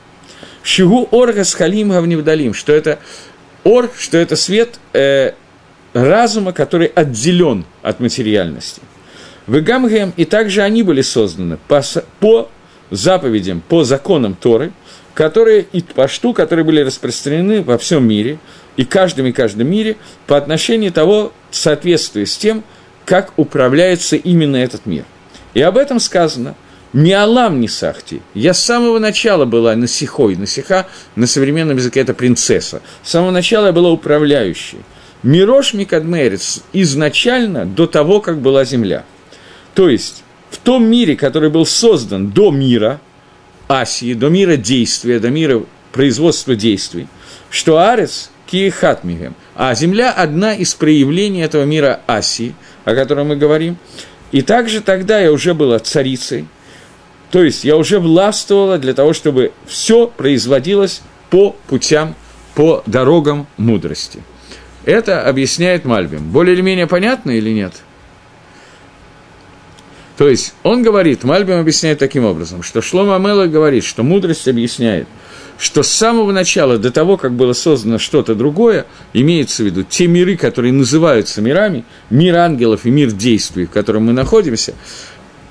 [0.62, 2.98] Шигу Орга с Халим Гавневдалим, что это
[3.64, 5.32] Ор, что это свет э,
[5.92, 8.80] разума, который отделен от материальности.
[9.46, 9.60] В
[10.16, 11.82] и также они были созданы по,
[12.20, 12.48] по
[12.90, 14.72] заповедям, по законам Торы,
[15.14, 18.38] которые и пашту, которые были распространены во всем мире,
[18.76, 19.96] и каждом и каждом мире
[20.26, 22.62] по отношению того, в с тем,
[23.04, 25.04] как управляется именно этот мир.
[25.52, 26.54] И об этом сказано–
[26.92, 28.20] не Алам, не Сахти.
[28.34, 30.36] Я с самого начала была Насихой.
[30.36, 32.82] Насиха на современном языке это принцесса.
[33.02, 34.78] С самого начала я была управляющей.
[35.22, 39.04] Мирош Микадмерец изначально до того, как была земля.
[39.74, 43.00] То есть в том мире, который был создан до мира
[43.68, 47.06] Асии, до мира действия, до мира производства действий,
[47.50, 53.76] что Арес Киехатмигем, а земля одна из проявлений этого мира Асии, о котором мы говорим.
[54.32, 56.46] И также тогда я уже была царицей,
[57.30, 62.14] то есть я уже властвовала для того, чтобы все производилось по путям,
[62.54, 64.22] по дорогам мудрости.
[64.84, 66.30] Это объясняет Мальбим.
[66.30, 67.74] Более или менее понятно или нет?
[70.16, 75.06] То есть он говорит, Мальбим объясняет таким образом, что Шлома Амела говорит, что мудрость объясняет,
[75.56, 80.06] что с самого начала, до того, как было создано что-то другое, имеется в виду те
[80.06, 84.74] миры, которые называются мирами, мир ангелов и мир действий, в котором мы находимся,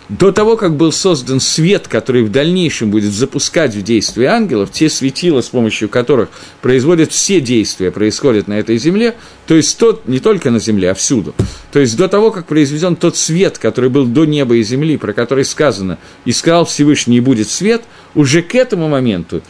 [0.10, 4.90] до того, как был создан свет, который в дальнейшем будет запускать в действие ангелов, те
[4.90, 6.30] светила, с помощью которых
[6.62, 10.94] производят все действия, происходят на этой земле, то есть тот, не только на земле, а
[10.96, 11.36] всюду.
[11.72, 15.14] То есть до того, как произведен тот свет, который был до неба и земли, про
[15.14, 17.84] который сказано, и сказал Всевышний, и будет свет,
[18.16, 19.44] уже к этому моменту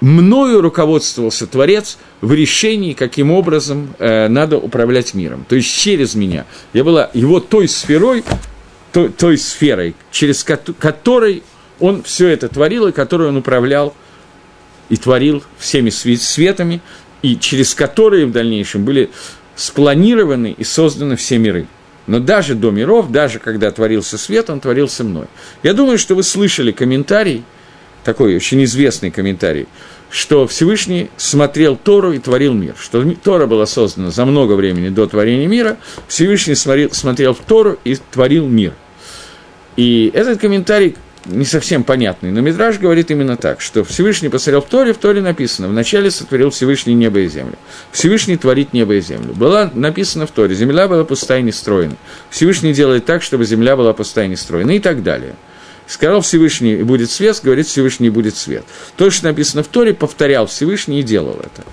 [0.00, 5.44] мною руководствовался Творец в решении, каким образом э, надо управлять миром.
[5.48, 6.46] То есть через меня.
[6.72, 8.24] Я была его той сферой,
[8.92, 11.42] той, той сферой, через которой
[11.78, 13.94] он все это творил, и которую он управлял
[14.88, 16.80] и творил всеми светами,
[17.22, 19.10] и через которые в дальнейшем были
[19.56, 21.66] спланированы и созданы все миры.
[22.06, 25.26] Но даже до миров, даже когда творился свет, он творился мной.
[25.62, 27.44] Я думаю, что вы слышали комментарий,
[28.04, 29.68] такой очень известный комментарий,
[30.10, 35.06] что Всевышний смотрел Тору и творил мир, что Тора была создана за много времени до
[35.06, 35.76] творения мира,
[36.08, 38.72] Всевышний смотрел, смотрел в Тору и творил мир.
[39.76, 40.96] И этот комментарий
[41.26, 45.20] не совсем понятный, но Мидраж говорит именно так, что Всевышний посмотрел в Торе, в Торе
[45.20, 47.56] написано, вначале сотворил Всевышний небо и землю.
[47.92, 49.34] Всевышний творит небо и землю.
[49.34, 51.96] Было написано в Торе, земля была пустая и нестроена.
[52.30, 55.34] Всевышний делает так, чтобы земля была пустая и нестроена, и так далее–
[55.90, 58.64] Сказал Всевышний, будет свет, говорит Всевышний, будет свет.
[58.96, 61.64] То, что написано в Торе, повторял Всевышний и делал это.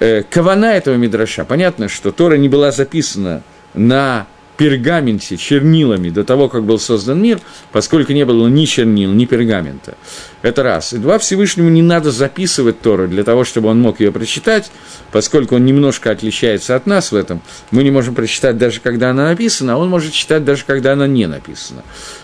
[0.00, 1.44] Э, кавана этого Мидраша.
[1.44, 3.42] Понятно, что Тора не была записана
[3.74, 4.26] на
[4.58, 7.40] пергаменте чернилами до того, как был создан мир,
[7.70, 9.94] поскольку не было ни чернил, ни пергамента.
[10.42, 10.92] Это раз.
[10.92, 14.70] И два, Всевышнему не надо записывать Тору для того, чтобы он мог ее прочитать,
[15.12, 17.40] поскольку он немножко отличается от нас в этом.
[17.70, 21.06] Мы не можем прочитать даже когда она написана, а он может читать даже когда она
[21.06, 21.82] не написана.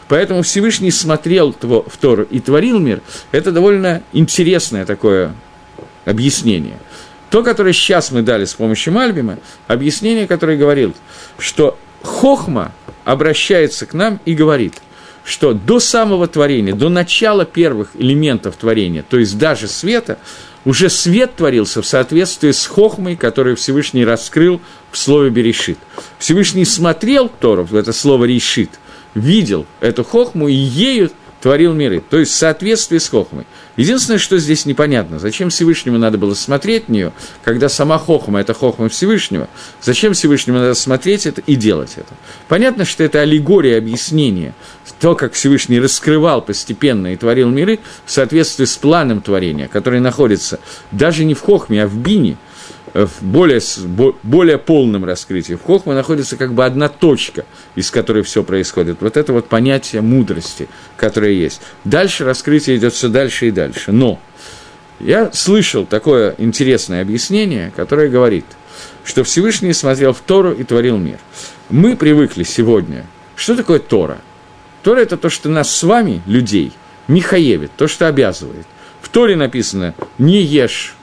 [0.09, 3.01] Поэтому Всевышний смотрел в Тору и творил мир.
[3.31, 5.33] Это довольно интересное такое
[6.05, 6.79] объяснение.
[7.31, 10.95] То, которое сейчас мы дали с помощью Мальбима, объяснение, которое говорил,
[11.39, 12.73] что Хохма
[13.05, 14.75] обращается к нам и говорит,
[15.25, 20.19] что до самого творения, до начала первых элементов творения, то есть даже света,
[20.65, 25.79] уже свет творился в соответствии с хохмой, которую Всевышний раскрыл в слове «берешит».
[26.19, 28.71] Всевышний смотрел Торов, это слово «решит»,
[29.15, 31.11] видел эту хохму и ею
[31.45, 33.45] творил миры, то есть в соответствии с Хохмой.
[33.77, 38.55] Единственное, что здесь непонятно, зачем Всевышнему надо было смотреть в нее, когда сама Хохма– это
[38.55, 39.49] Хохма Всевышнего,
[39.83, 42.15] зачем Всевышнему надо смотреть это и делать это.
[42.49, 44.55] Понятно, что это аллегория объяснения,
[45.01, 50.61] то, как Всевышний раскрывал постепенно и творил миры в соответствии с планом творения, который находится
[50.93, 52.37] даже не в Хохме, а в Бине–
[52.95, 53.61] в более,
[54.23, 55.55] более полном раскрытии.
[55.55, 58.99] В Хохме находится как бы одна точка, из которой все происходит.
[59.01, 61.61] Вот это вот понятие мудрости, которое есть.
[61.85, 63.91] Дальше раскрытие идет все дальше и дальше.
[63.91, 64.21] Но
[65.01, 68.47] я слышал такое интересное объяснение, которое говорит,
[69.05, 71.19] что Всевышний смотрел в Тору и творил мир.
[71.71, 73.05] Мы привыкли сегодня.
[73.35, 74.19] Что такое Тора?
[74.85, 76.73] Тора– это то, что нас с вами, людей,
[77.09, 78.67] Михаевит, то, что обязывает.
[79.03, 80.95] В Торе написано «не ешь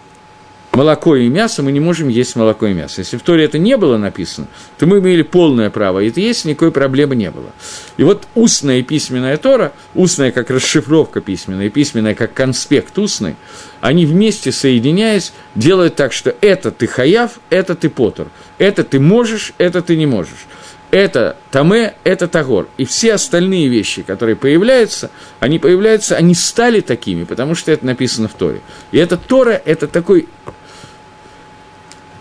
[0.72, 3.02] молоко и мясо, мы не можем есть молоко и мясо.
[3.02, 6.72] Если в Торе это не было написано, то мы имели полное право, это есть, никакой
[6.72, 7.52] проблемы не было.
[7.98, 13.36] И вот устная и письменная Тора, устная как расшифровка письменная, и письменная как конспект устный,
[13.82, 19.54] они вместе соединяясь, делают так, что это ты хаяв, это ты потор, это ты можешь,
[19.58, 20.48] это ты не можешь
[20.92, 22.68] это Таме, это Тагор.
[22.78, 28.28] И все остальные вещи, которые появляются, они появляются, они стали такими, потому что это написано
[28.28, 28.62] в Торе.
[28.92, 30.28] И это Тора, это такой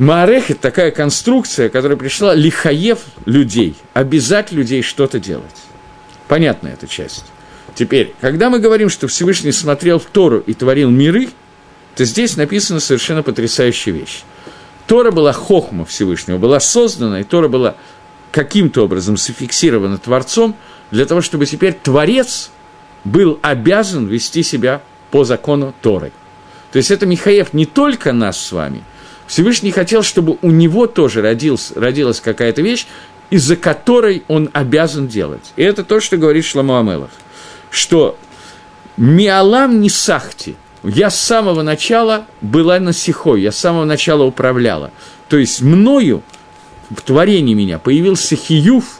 [0.00, 5.44] Маарехет– такая конструкция, которая пришла лихаев людей, обязать людей что-то делать.
[6.26, 7.26] Понятна эта часть.
[7.74, 11.28] Теперь, когда мы говорим, что Всевышний смотрел в Тору и творил миры,
[11.96, 14.22] то здесь написана совершенно потрясающая вещь.
[14.86, 17.74] Тора была хохма Всевышнего, была создана, и Тора была
[18.32, 20.56] каким-то образом зафиксировано Творцом,
[20.90, 22.50] для того, чтобы теперь Творец
[23.04, 24.80] был обязан вести себя
[25.10, 26.10] по закону Торы.
[26.72, 28.82] То есть это Михаев не только нас с вами.
[29.30, 32.88] Всевышний хотел, чтобы у него тоже родился, родилась какая-то вещь,
[33.30, 35.52] из-за которой он обязан делать.
[35.54, 37.10] И это то, что говорит Шламу Амелах,
[37.70, 38.18] что
[38.96, 44.90] «Миалам не сахти», я с самого начала была насихой, я с самого начала управляла.
[45.28, 46.24] То есть мною,
[46.90, 48.98] в творении меня, появился хиюв,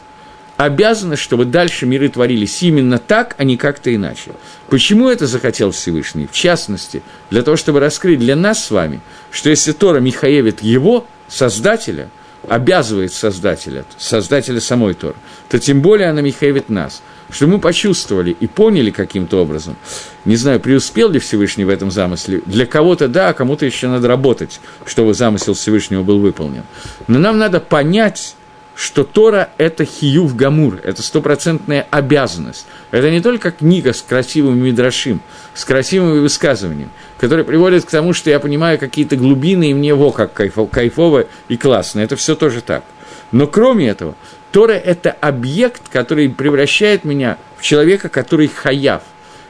[0.65, 4.31] обязана, чтобы дальше миры творились именно так, а не как-то иначе.
[4.69, 6.27] Почему это захотел Всевышний?
[6.31, 7.01] В частности,
[7.31, 9.01] для того, чтобы раскрыть для нас с вами,
[9.31, 12.09] что если Тора Михаевит его, создателя,
[12.47, 15.15] обязывает создателя, создателя самой Торы,
[15.49, 17.01] то тем более она Михаевит нас.
[17.31, 19.77] Чтобы мы почувствовали и поняли каким-то образом,
[20.25, 24.07] не знаю, преуспел ли Всевышний в этом замысле, для кого-то да, а кому-то еще надо
[24.07, 26.63] работать, чтобы замысел Всевышнего был выполнен.
[27.07, 28.35] Но нам надо понять,
[28.81, 32.65] что Тора– это хиюв гамур, это стопроцентная обязанность.
[32.89, 35.21] Это не только книга с красивым мидрашим,
[35.53, 40.11] с красивым высказыванием, которое приводит к тому, что я понимаю какие-то глубины, и мне во
[40.11, 41.99] как кайфово и классно.
[41.99, 42.83] Это все тоже так.
[43.31, 44.15] Но кроме этого,
[44.51, 49.03] Тора– это объект, который превращает меня в человека, который хаяв.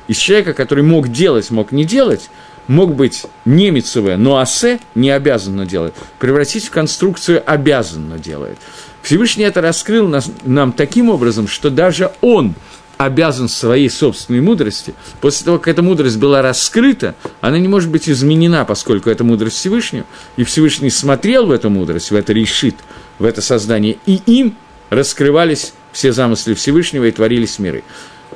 [0.10, 2.30] Из человека, который мог делать, мог не делать,
[2.68, 8.58] мог быть немецовое, но асе не обязанно делать, превратить в конструкцию обязанно делает.
[9.02, 12.56] Всевышний это раскрыл нас, нам таким образом, что даже он
[12.98, 18.08] обязан своей собственной мудрости, после того, как эта мудрость была раскрыта, она не может быть
[18.08, 20.06] изменена, поскольку это мудрость Всевышнего,
[20.38, 22.76] и Всевышний смотрел в эту мудрость, в это решит,
[23.18, 24.56] в это создание, и им
[24.92, 27.84] раскрывались все замыслы Всевышнего и творились миры.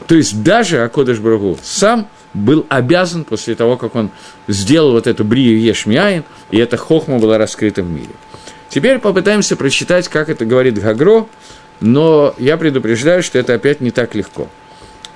[0.08, 4.12] То есть даже Акодыш Брагу сам был обязан после того, как он
[4.48, 8.10] сделал вот эту брию Ешмиаин, и эта хохма была раскрыта в мире.
[8.76, 11.28] Теперь попытаемся прочитать, как это говорит Гагро,
[11.80, 14.50] но я предупреждаю, что это опять не так легко.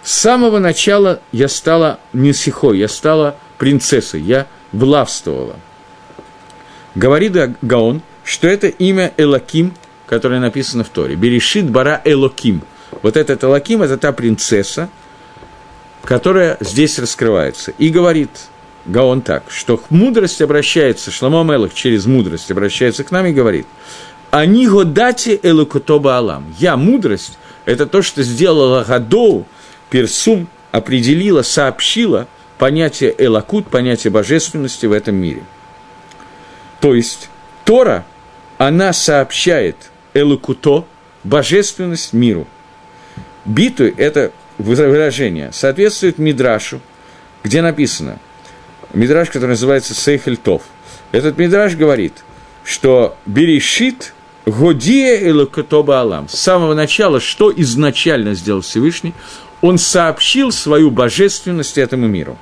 [0.02, 5.58] С самого начала я стала не сихой, я стала принцессой, я влавствовала.
[6.96, 9.74] Говорит Гаон, что это имя Элаким,
[10.06, 11.16] которое написано в Торе.
[11.16, 12.62] Берешит бара Элоким.
[13.02, 14.88] Вот этот Элаким– это та принцесса,
[16.06, 17.74] которая здесь раскрывается.
[17.78, 18.30] И говорит–
[18.90, 23.68] Гаон так, что мудрость обращается, Шламо Мелах через мудрость обращается к нам и говорит,
[24.32, 26.54] «Они годати элукутоба алам».
[26.58, 29.46] Я, мудрость, это то, что сделала Гадоу,
[29.92, 32.28] Персум, определила, сообщила
[32.58, 35.44] понятие элакут, понятие божественности в этом мире.
[36.82, 37.30] То есть
[37.66, 38.06] Тора,
[38.58, 39.76] она сообщает
[40.16, 40.86] элукуто,
[41.24, 42.48] божественность миру.
[43.46, 46.82] Биту– это выражение, соответствует Мидрашу,
[47.44, 48.20] где написано–
[48.94, 50.64] мидраж, который называется Сейхель Тов.
[51.12, 52.14] Этот мидраж говорит,
[52.64, 54.14] что Берешит
[54.46, 56.28] Годия и Лакотоба Алам.
[56.28, 59.14] С самого начала, что изначально сделал Всевышний,
[59.62, 62.38] он сообщил свою божественность этому миру.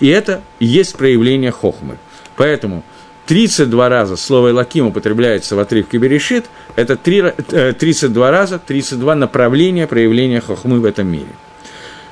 [0.00, 1.98] И это и есть проявление хохмы.
[2.36, 2.84] Поэтому
[3.26, 6.46] 32 раза слово «элаким» употребляется в отрывке Берешит,
[6.76, 11.28] это 3, 32 э, раза, 32 направления проявления хохмы в этом мире.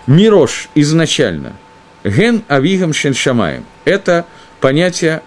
[0.07, 1.55] Мирош изначально–
[2.07, 3.65] Ген авигам шеншамаем.
[3.87, 4.27] Это
[4.61, 5.23] понятие,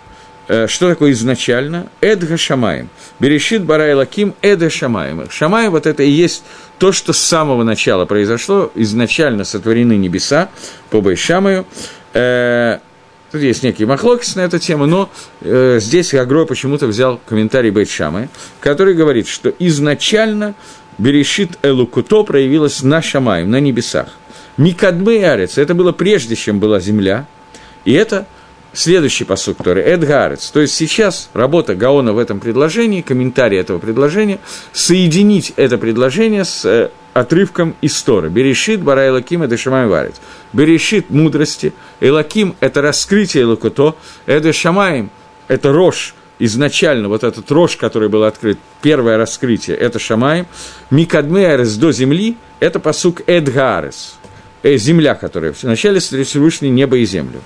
[0.50, 1.88] э, что такое изначально?
[2.02, 2.90] Эдга шамаем.
[3.20, 5.30] Берешит барай лаким эдга шамаем.
[5.32, 6.44] Шамаем вот это и есть
[6.78, 8.70] то, что с самого начала произошло.
[8.76, 10.50] Изначально сотворены небеса
[10.90, 11.66] по Байшамаю.
[12.14, 12.80] Э,
[13.32, 18.28] тут есть некие махлокис на эту тему, но э, здесь Агро почему-то взял комментарий Бейтшамы,
[18.60, 20.54] который говорит, что изначально
[20.98, 24.10] Берешит Элукуто проявилась на Шамаем, на небесах.
[24.58, 27.26] Микадмы и Арец, это было прежде, чем была земля,
[27.86, 28.28] и это
[28.74, 30.50] следующий посуд Торы, Эдгарец.
[30.52, 34.40] То есть сейчас работа Гаона в этом предложении, комментарий этого предложения,
[34.72, 38.30] соединить это предложение с э, отрывком из Торы.
[38.30, 40.16] Берешит, Бара Элаким, это Шамай Варец.
[40.54, 43.96] Берешит мудрости, Элаким– это раскрытие Элакуто,
[44.26, 45.10] это Шамаем,
[45.48, 50.48] это рожь, изначально вот этот рожь, который был открыт, первое раскрытие, это Шамаем.
[50.90, 54.16] Микадме Арес до земли– это посук Эдгарес
[54.64, 57.42] э, земля, которая вначале Всевышний небо и землю.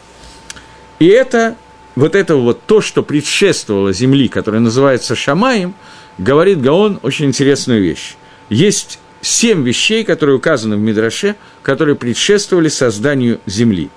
[1.00, 1.56] И это,
[1.96, 5.74] вот это вот то, что предшествовало земли, которая называется Шамаем,
[6.18, 8.16] говорит Гаон очень интересную вещь.
[8.50, 13.90] Есть семь вещей, которые указаны в Мидраше, которые предшествовали созданию земли.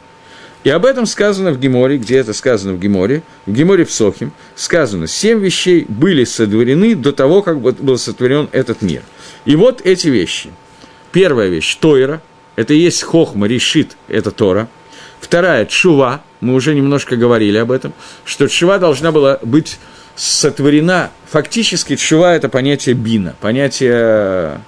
[0.65, 4.33] И об этом сказано в Геморе, где это сказано в Геморе, в Геморе в Сохим,
[4.57, 9.03] сказано, семь вещей были сотворены до того, как был сотворен этот мир.
[9.45, 10.51] И вот эти вещи.
[11.13, 12.21] Первая вещь– Тойра–
[12.57, 14.69] это и есть хохма, решит, это Тора.
[15.21, 17.93] Вторая– чува, мы уже немножко говорили об этом,
[18.25, 19.79] что чува должна была быть
[20.15, 24.61] сотворена, фактически чува– это понятие бина, понятие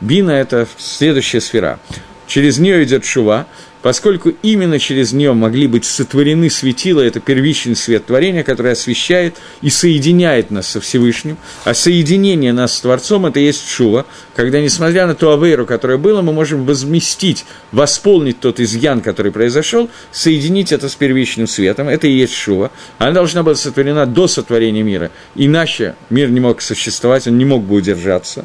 [0.00, 1.78] бина– это следующая сфера.
[2.26, 3.46] Через нее идет шува,
[3.82, 9.70] поскольку именно через нее могли быть сотворены светила, это первичный свет творения, который освещает и
[9.70, 14.06] соединяет нас со Всевышним, а соединение нас с Творцом– это есть шува,
[14.36, 19.88] когда, несмотря на ту авейру, которая была, мы можем возместить, восполнить тот изъян, который произошел,
[20.12, 22.70] соединить это с первичным светом, это и есть шува.
[22.98, 27.62] Она должна быть сотворена до сотворения мира, иначе мир не мог существовать, он не мог
[27.62, 28.44] бы удержаться.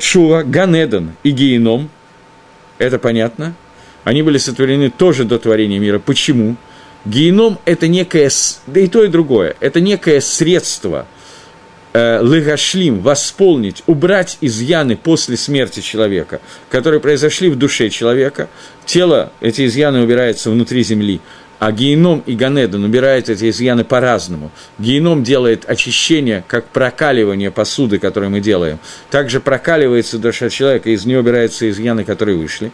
[0.00, 1.90] Чува, э, Ганедан и Геном,
[2.78, 3.54] это понятно–
[4.04, 5.98] они были сотворены тоже до творения мира.
[5.98, 6.56] Почему?
[7.04, 8.30] Геном– это некое,
[8.66, 11.06] да и то, и другое, это некое средство
[11.92, 16.40] э, лыгашлим, восполнить, убрать изъяны после смерти человека,
[16.70, 18.48] которые произошли в душе человека.
[18.84, 21.20] Тело, эти изъяны убираются внутри земли,
[21.58, 24.50] а геном и Ганедан убирают эти изъяны по-разному.
[24.78, 28.78] Геном делает очищение, как прокаливание посуды, которое мы делаем.
[29.10, 32.70] Также прокаливается душа человека, из нее убираются изъяны, которые вышли.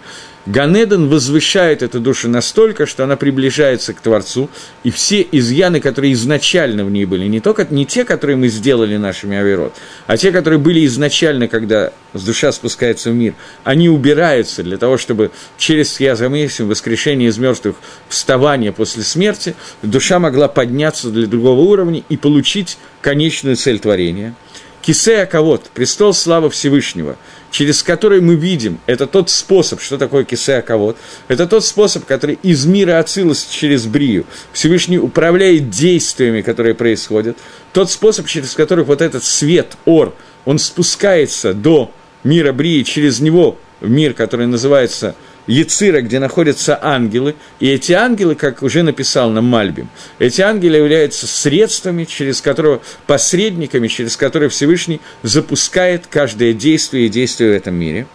[0.46, 4.50] Ганеден возвышает эту душу настолько, что она приближается к Творцу,
[4.82, 8.98] и все изъяны, которые изначально в ней были, не только не те, которые мы сделали
[8.98, 9.72] нашими авирот,
[10.06, 13.34] а те, которые были изначально, когда душа спускается в мир,
[13.64, 17.76] они убираются для того, чтобы через Язамесим, воскрешение из мертвых,
[18.10, 24.34] вставание после смерти, душа могла подняться для другого уровня и получить конечную цель творения.
[24.82, 27.16] Кисея Кавод, престол славы Всевышнего–
[27.54, 30.96] через который мы видим, это тот способ, что такое кисея кавод,
[31.28, 37.38] это тот способ, который из мира Ацилус через Брию Всевышний управляет действиями, которые происходят,
[37.72, 41.92] тот способ, через который вот этот свет, ор, он спускается до
[42.24, 45.14] мира Брии, через него в мир, который называется
[45.46, 49.88] Яцира, где находятся ангелы, и эти ангелы, как уже написал нам Мальбим,
[50.18, 57.52] эти ангелы являются средствами, через которые, посредниками, через которые Всевышний запускает каждое действие и действие
[57.52, 58.06] в этом мире.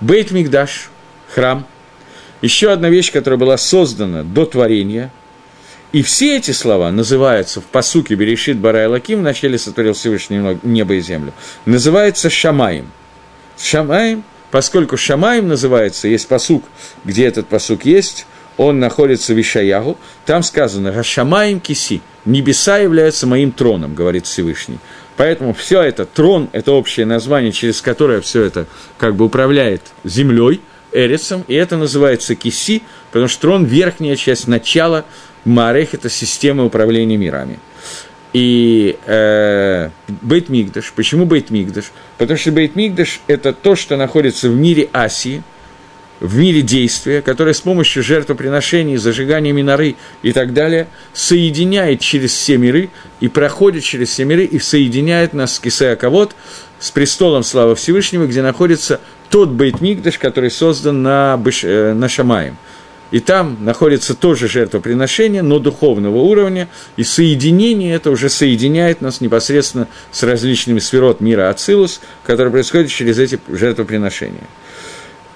[0.00, 0.90] Бейт Мигдаш,
[1.34, 1.66] храм,
[2.42, 5.10] еще одна вещь, которая была создана до творения,
[5.92, 11.00] и все эти слова называются в посуке Берешит Барай Лаким, вначале сотворил Всевышний небо и
[11.00, 11.32] землю,
[11.64, 12.90] называется Шамаем.
[13.56, 14.24] Шамаем–
[14.54, 16.62] поскольку Шамаем называется, есть посук,
[17.04, 18.24] где этот посук есть,
[18.56, 24.78] он находится в Ишаягу, там сказано «Рашамаем киси», «Небеса являются моим троном», говорит Всевышний.
[25.16, 30.60] Поэтому все это, трон– это общее название, через которое все это как бы управляет землей,
[30.92, 35.04] Эрицем, и это называется киси, потому что трон– верхняя часть начала
[35.44, 37.58] это система управления мирами–
[38.34, 40.92] и э, Бейт Мигдаш.
[40.94, 41.92] Почему Бейт Мигдаш?
[42.18, 45.42] Потому что Бейт Мигдаш– это то, что находится в мире Асии,
[46.20, 52.56] в мире действия, которое с помощью жертвоприношений, зажигания миноры и так далее соединяет через все
[52.56, 56.34] миры и проходит через все миры и соединяет нас с Кисея Кавод,
[56.80, 62.08] с престолом Славы Всевышнего, где находится тот Бейт Мигдаш, который создан на, Быш, э, на
[62.08, 62.56] Шамаем–
[63.14, 69.86] и там находится тоже жертвоприношение, но духовного уровня, и соединение это уже соединяет нас непосредственно
[70.10, 74.48] с различными сферот мира Ацилус, которые происходят через эти жертвоприношения.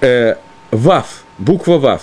[0.00, 0.34] Э,
[0.72, 2.02] вав, буква Вав,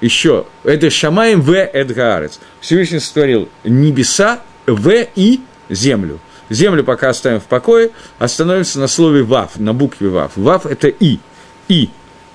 [0.00, 1.54] еще, это Шамаем В.
[1.54, 2.40] Эдгаарец.
[2.60, 6.18] Всевышний сотворил небеса, В и землю.
[6.48, 10.32] Землю пока оставим в покое, остановимся на слове Вав, на букве Вав.
[10.34, 11.20] Вав– это И.
[11.68, 11.88] И.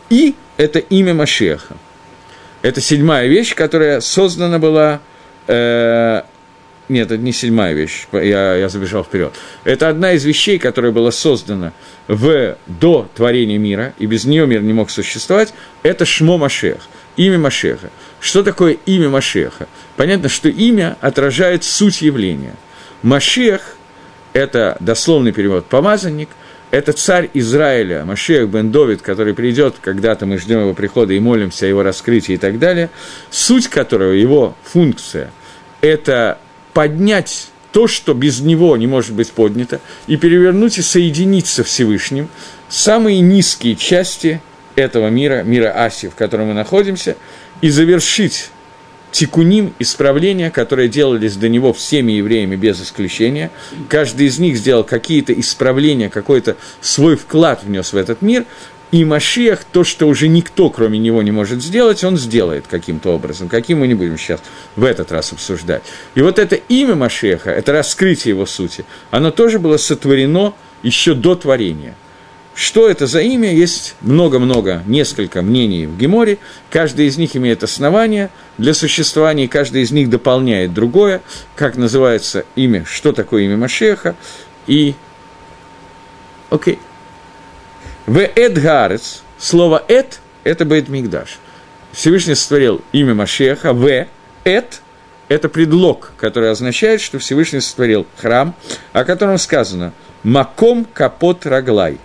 [0.09, 1.75] И– это имя Машеха.
[2.65, 4.99] Это седьмая вещь, которая создана была...
[5.45, 6.23] Э,
[6.89, 9.33] нет, это не седьмая вещь, я, я забежал вперед.
[9.65, 11.73] Это одна из вещей, которая была создана
[12.07, 15.53] в, до творения мира, и без нее мир не мог существовать,
[15.83, 16.87] это Шмо Машех,
[17.17, 17.91] имя Машеха.
[18.19, 19.67] Что такое имя Машеха?
[19.95, 22.55] Понятно, что имя отражает суть явления.
[23.03, 23.75] Машех–
[24.33, 26.29] это дословный перевод «помазанник»,–
[26.75, 31.65] это царь Израиля, Машех бен Довид, который придет, когда-то мы ждем его прихода и молимся
[31.65, 32.89] о его раскрытии и так далее,
[33.29, 35.31] суть которого, его функция,
[35.79, 36.37] это
[36.73, 42.27] поднять то, что без него не может быть поднято, и перевернуть и соединить со Всевышним
[42.67, 44.41] самые низкие части
[44.75, 47.15] этого мира, мира Аси, в котором мы находимся,
[47.61, 48.49] и завершить
[49.15, 53.49] тикуним, исправления, которые делались до него всеми евреями без исключения.
[53.87, 58.43] Каждый из них сделал какие-то исправления, какой-то свой вклад внес в этот мир,
[58.91, 63.47] и Машиах, то, что уже никто, кроме него, не может сделать, он сделает каким-то образом.
[63.47, 64.41] Каким мы не будем сейчас
[64.75, 65.83] в этот раз обсуждать.
[66.13, 70.53] И вот это имя Машеха, это раскрытие его сути, оно тоже было сотворено
[70.83, 71.95] еще до творения.
[72.55, 73.53] Что это за имя?
[73.53, 76.37] Есть много-много, несколько мнений в Геморе.
[76.69, 81.21] Каждый из них имеет основание для существования, каждый из них дополняет другое,
[81.57, 84.15] как называется имя, что такое имя Машеха.
[84.67, 84.95] И,
[86.49, 86.79] окей.
[88.05, 91.39] В Эдгарец, слово Эд– это Бейт Мигдаш.
[91.91, 94.07] Всевышний сотворил имя Машеха, В,
[94.45, 94.81] Эд–
[95.27, 98.55] это предлог, который означает, что Всевышний сотворил храм,
[98.93, 99.91] о котором сказано
[100.23, 101.99] «Маком капот раглай»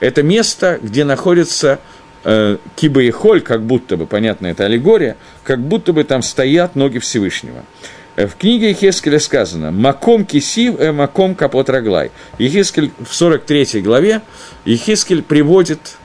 [0.00, 1.78] это место, где находится
[2.24, 6.74] э, Киба и Холь, как будто бы, понятно, это аллегория, как будто бы там стоят
[6.74, 7.64] ноги Всевышнего.
[8.16, 12.10] Э, в книге Ехескеля сказано «Маком кисив, э, маком капот раглай».
[12.38, 14.22] Ехескель в 43 главе,
[14.64, 15.96] Ехескель приводит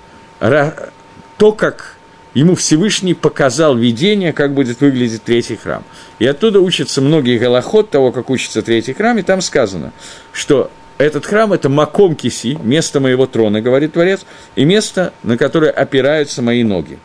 [1.38, 1.96] то, как
[2.34, 5.84] ему Всевышний показал видение, как будет выглядеть третий храм.
[6.20, 9.94] И оттуда учатся многие голоход того, как учится третий храм, и там сказано,
[10.34, 14.26] что этот храм– это маком киси, место моего трона, говорит Творец,
[14.56, 17.00] и место, на которое опираются мои ноги.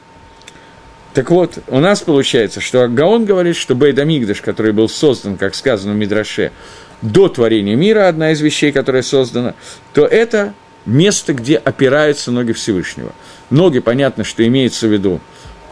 [1.12, 5.94] Так вот, у нас получается, что Гаон говорит, что Бейдамигдаш, который был создан, как сказано
[5.94, 6.52] в Мидраше,
[7.02, 9.54] до творения мира, одна из вещей, которая создана,
[9.92, 10.54] то это
[10.86, 13.12] место, где опираются ноги Всевышнего.
[13.48, 15.20] Ноги, понятно, что имеется в виду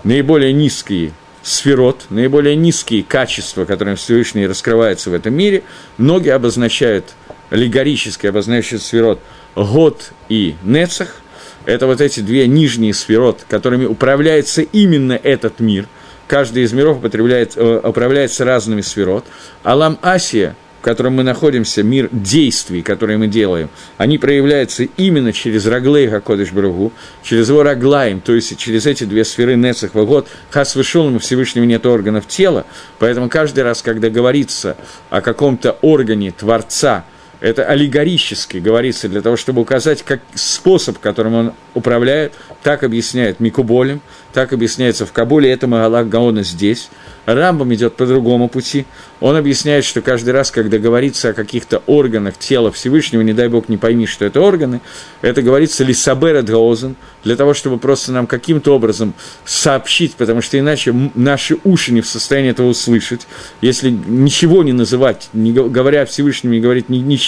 [0.03, 1.12] наиболее низкие
[1.43, 5.62] сферот, наиболее низкие качества, которыми Всевышний раскрывается в этом мире.
[5.99, 7.05] Ноги обозначают–
[7.51, 9.20] аллегорически обозначает сферот
[9.55, 11.16] Год и Нецах.
[11.64, 15.86] Это вот эти две нижние сферот, которыми управляется именно этот мир.
[16.26, 19.24] Каждый из миров употребляет, э, управляется разными сферот.
[19.64, 25.66] Алам Асия, в котором мы находимся, мир действий, которые мы делаем, они проявляются именно через
[25.66, 26.92] Раглей Гакодыш Бругу,
[27.22, 31.64] через его Раглаем, то есть через эти две сферы Нецах Вагод, Хас вышел, у Всевышнего
[31.64, 32.64] нет органов тела,
[32.99, 34.76] поэтому каждый раз, когда говорится
[35.11, 37.05] о каком-то органе Творца–
[37.41, 44.01] это аллегорически говорится для того, чтобы указать как способ, которым он управляет, так объясняет Микуболем,
[44.32, 46.91] так объясняется в Кабуле, это Магалак Гаона здесь.
[47.26, 48.86] Рамбам идет по другому пути.
[49.20, 53.68] Он объясняет, что каждый раз, когда говорится о каких-то органах тела Всевышнего, не дай Бог
[53.68, 54.80] не пойми, что это органы,
[55.20, 59.12] это говорится лисабера дгаозен, для того, чтобы просто нам каким-то образом
[59.45, 63.26] сообщить, потому что иначе наши уши не в состоянии этого услышать.
[63.61, 67.28] Если ничего не называть, не говоря Всевышнему, не говорить ничего,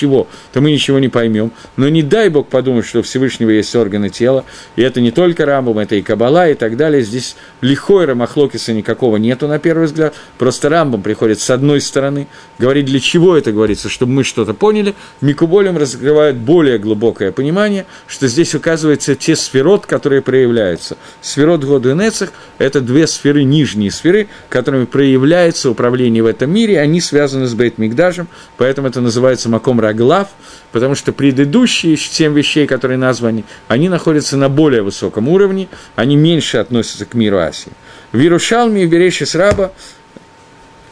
[0.52, 1.52] то мы ничего не поймем.
[1.76, 4.44] Но не дай Бог подумать, что у Всевышнего есть органы тела,
[4.76, 7.02] и это не только Рамбам, это и Кабала и так далее.
[7.02, 10.14] Здесь лихойра Махлокиса никакого нету на первый взгляд.
[10.38, 12.26] Просто Рамбам приходит с одной стороны,
[12.58, 14.94] говорит, для чего это говорится, чтобы мы что-то поняли.
[15.20, 20.96] Микуболем разгревает более глубокое понимание, что здесь указывается те сферот, которые проявляются.
[21.20, 22.10] Сферот года и
[22.58, 27.78] это две сферы, нижние сферы, которыми проявляется управление в этом мире, они связаны с Бейт
[27.78, 30.28] Мигдажем, поэтому это называется Маком Раглав,
[30.72, 36.58] потому что предыдущие семь вещей, которые названы, они находятся на более высоком уровне, они меньше
[36.58, 37.72] относятся к миру Асии.
[38.12, 39.72] В Иерушалме и в Береши Раба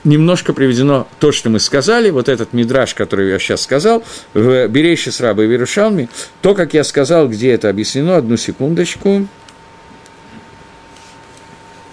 [0.04, 4.02] немножко приведено то, что мы сказали, вот этот мидраж, который я сейчас сказал,
[4.34, 6.08] в Берейше с Раба и Вирушалме,
[6.42, 9.26] то, как я сказал, где это объяснено, одну секундочку.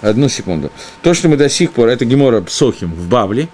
[0.02, 0.72] Одну секунду.
[1.02, 3.48] То, что мы до сих пор, это Гемора Псохим в Бавле,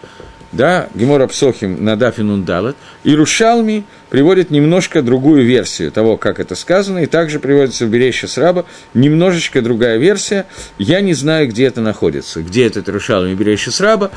[0.52, 6.56] да, Гемора Псохим на Дафин Далат, и Рушалми приводит немножко другую версию того, как это
[6.56, 10.45] сказано, и также приводится в Береще Сраба немножечко другая версия.
[10.78, 14.12] Я не знаю, где это находится, где этот Рушалми Береще Сраба.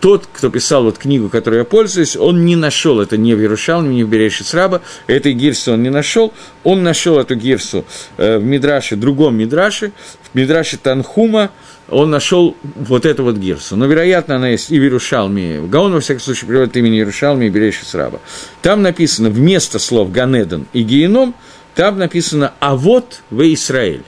[0.00, 3.96] Тот, кто писал вот книгу, которой я пользуюсь, он не нашел это ни в Иерушалме,
[3.96, 6.32] ни в Береши Сраба, этой гирсы он не нашел,
[6.64, 7.84] он нашел эту гирсу
[8.16, 9.92] э, в Мидраше, другом Мидраше,
[10.32, 11.50] в Мидраше Танхума,
[11.88, 13.76] он нашел вот эту вот гирсу.
[13.76, 15.60] Но, вероятно, она есть и в Иерушалме.
[15.62, 18.20] Гаон, во всяком случае, приводит имени Иерушалме и Береши Сраба.
[18.62, 21.34] Там написано вместо слов Ганедон и Геном,
[21.74, 24.02] там написано «А вот вы Израиль».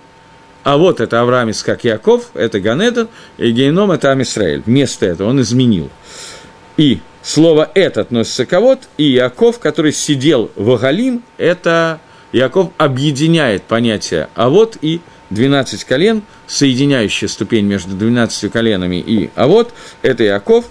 [0.65, 4.63] А вот это Авраам Искак Яков, это Ганедон, и Геном– это Амисраэль.
[4.65, 5.91] Вместо этого он изменил.
[6.77, 12.01] И слово «это» относится к «вот», и Яков, который сидел в Агалим, это
[12.31, 15.01] Яков объединяет понятие «а вот» и
[15.33, 19.73] 12 колен, соединяющая ступень между 12 коленами и «а вот»–
[20.03, 20.67] это Иаков,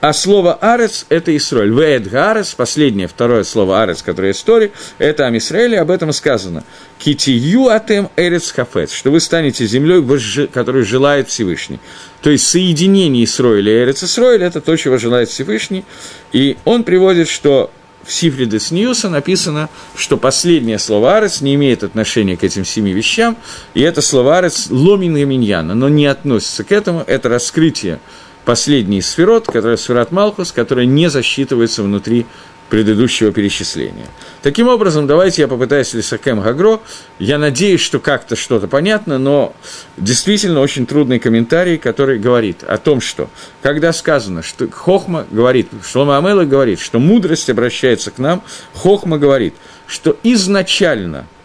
[0.00, 1.70] а слово «арец»– это Исроль.
[1.70, 6.64] «Веэд гаарец»– последнее, второе слово «арец», которое истории, это Амисраэль, и об этом сказано.
[6.98, 10.04] «Китию атем эрец хафец», что вы станете землей,
[10.48, 11.80] которую желает Всевышний.
[12.20, 15.84] То есть соединение Исроиля и Эрец Исроиля– это то, чего желает Всевышний.
[16.32, 17.70] И он приводит, что
[18.06, 23.36] в Сифридес Ньюса написано, что последнее слово «арец» не имеет отношения к этим семи вещам,
[23.74, 27.98] и это слово «арец» ломин и миньяна, но не относится к этому, это раскрытие
[28.44, 32.26] последней сферот, которая сферат Малхус, которая не засчитывается внутри
[32.68, 34.06] предыдущего перечисления.
[34.42, 36.80] Таким образом, давайте я попытаюсь Лисакем Гагро.
[37.18, 39.54] Я надеюсь, что как-то что-то понятно, но
[39.96, 43.30] действительно очень трудный комментарий, который говорит о том, что
[43.62, 48.42] когда сказано, что Хохма говорит, Шлома Амела говорит, что мудрость обращается к нам,
[48.74, 49.54] Хохма говорит,
[49.86, 51.26] что изначально–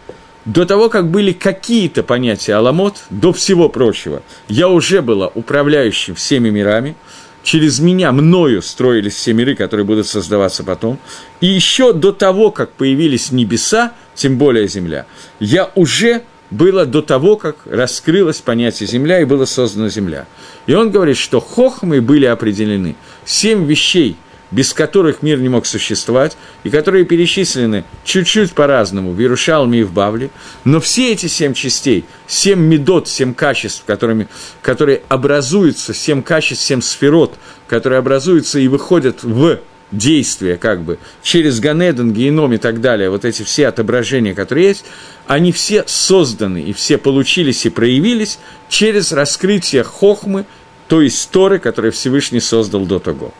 [0.44, 6.50] до того, как были какие-то понятия Аламот, до всего прочего, я уже была управляющим всеми
[6.50, 6.96] мирами–
[7.42, 10.98] через меня, мною строились все миры, которые будут создаваться потом.
[11.40, 15.06] И еще до того, как появились небеса, тем более земля,
[15.40, 20.26] я уже было до того, как раскрылось понятие земля и была создана земля.
[20.66, 22.96] И он говорит, что хохмы были определены.
[23.24, 24.16] Семь вещей–
[24.52, 29.92] без которых мир не мог существовать, и которые перечислены чуть-чуть по-разному в Иерушалме и в
[29.92, 30.30] Бавле,
[30.64, 34.28] но все эти семь частей, семь медот, семь качеств, которыми,
[34.60, 37.34] которые образуются, семь качеств, семь сферот,
[37.66, 39.58] которые образуются и выходят в
[39.90, 44.84] действие, как бы, через Ганеден, Геном и так далее, вот эти все отображения, которые есть,
[45.26, 48.38] они все созданы и все получились и проявились
[48.68, 50.46] через раскрытие хохмы
[50.88, 53.32] той Торы, которую Всевышний создал до того.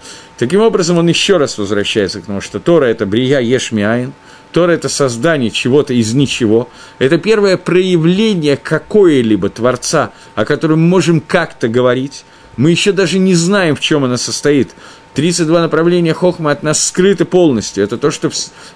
[0.43, 4.12] Таким образом, он еще раз возвращается к тому, что Тора– это брия ешмиаин,
[4.51, 6.68] Тора– это создание чего-то из ничего.
[6.99, 12.24] Это первое проявление какое-либо Творца, о котором мы можем как-то говорить.
[12.57, 14.70] Мы еще даже не знаем, в чем оно состоит.
[15.14, 17.84] 32 направления Хохма от нас скрыты полностью.
[17.84, 18.28] Это то, что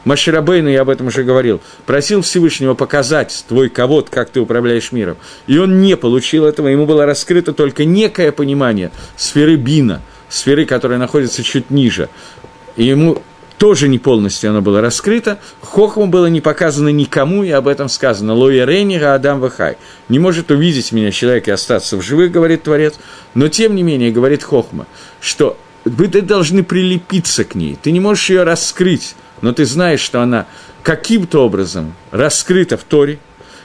[0.05, 5.17] Маширабейну, я об этом уже говорил, просил Всевышнего показать твой ковод, как ты управляешь миром.
[5.49, 10.99] И он не получил этого, ему было раскрыто только некое понимание сферы Бина, сферы, которая
[10.99, 12.09] находится чуть ниже.
[12.77, 13.23] И ему
[13.59, 18.35] тоже не полностью оно было раскрыто, Хохма было не показано никому, и об этом сказано.
[18.35, 19.77] Лоя Рейнира Адам Вахай.
[20.09, 22.95] Не может увидеть меня человек и остаться в живых, говорит Творец,
[23.35, 24.87] но тем не менее, говорит Хохма,
[25.21, 27.79] что вы должны прилепиться к ней.
[27.81, 30.47] Ты не можешь ее раскрыть, но ты знаешь, что она
[30.83, 33.19] каким-то образом раскрыта в Торе.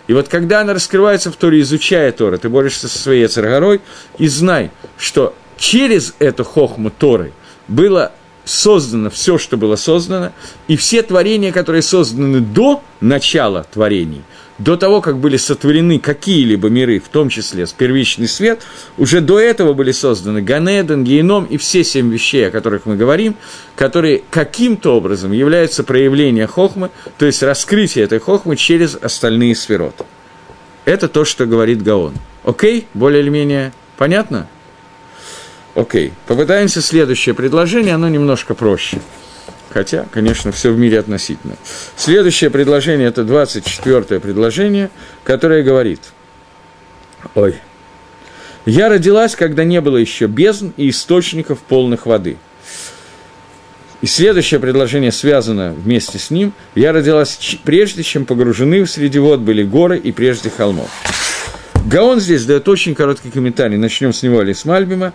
[0.08, 3.82] И вот когда она раскрывается в Торе, изучая Торы, ты борешься со своей царгорой,
[4.18, 7.32] и знай, что через эту хохму Торы
[7.70, 8.12] было
[8.44, 10.34] создано все, что было создано,
[10.68, 14.24] и все творения, которые созданы до начала творений–
[14.64, 18.62] до того, как были сотворены какие-либо миры, в том числе с первичный свет,
[18.98, 23.36] уже до этого были созданы Ганеден, Геном и все семь вещей, о которых мы говорим,
[23.76, 30.06] которые каким-то образом являются проявлением хохмы, то есть раскрытие этой хохмы через остальные сфероты.
[30.86, 32.14] Это то, что говорит Гаон.
[32.44, 32.88] Окей?
[32.94, 34.48] Более или менее понятно?
[35.76, 36.14] Окей.
[36.28, 39.00] Попытаемся следующее предложение, оно немножко проще.
[39.70, 41.56] Хотя, конечно, все в мире относительно.
[41.96, 44.90] Следующее предложение– это 24-е предложение,
[45.24, 46.02] которое говорит,
[47.36, 47.56] ой,
[48.66, 52.38] «Я родилась, когда не было еще бездн и источников полных воды».
[54.02, 56.54] И следующее предложение связано вместе с ним.
[56.76, 60.90] «Я родилась прежде, чем погружены в среди вод были горы и прежде холмов».
[61.86, 65.14] Гаон здесь дает очень короткий комментарий, начнем с него, Алис Мальбима.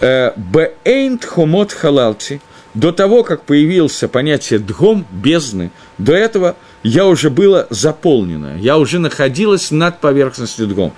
[0.00, 2.40] «Э, «Бэйнт хомот халалти»–
[2.74, 9.00] до того, как появился понятие «дгом», бездны, до этого я уже была заполнена, я уже
[9.00, 10.92] находилась над поверхностью дгом,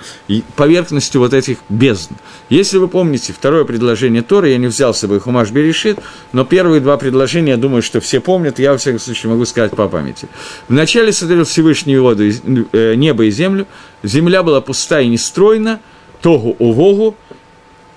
[0.55, 2.15] поверхностью вот этих бездн.
[2.51, 5.99] Если вы помните второе предложение Торы, я не взял с собой Хумаш Берешит,
[6.33, 9.73] но первые два предложения, я думаю, что все помнят, я, во всяком случае, могу сказать
[9.73, 10.29] по памяти.
[10.69, 13.67] Вначале сотворил Всевышний воду, э, небо и землю,
[14.03, 15.81] земля была пуста и нестройна,
[16.21, 17.17] тогу увогу,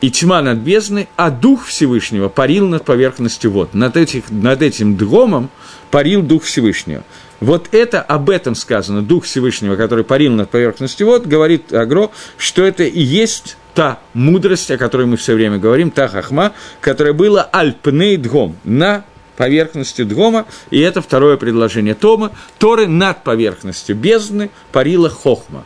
[0.06, 3.74] и тьма над бездной, а Дух Всевышнего парил над поверхностью вод.
[3.74, 5.50] Над, этих, над этим дгомом
[5.90, 7.04] парил Дух Всевышнего.
[7.40, 12.64] Вот это, об этом сказано, Дух Всевышнего, который парил над поверхностью вод, говорит Агро, что
[12.64, 17.42] это и есть та мудрость, о которой мы все время говорим, та хахма, которая была
[17.42, 19.06] альпней дгом, на
[19.38, 25.64] поверхностью дгома, и это второе предложение Тома, Торы над поверхностью бездны парила хохма.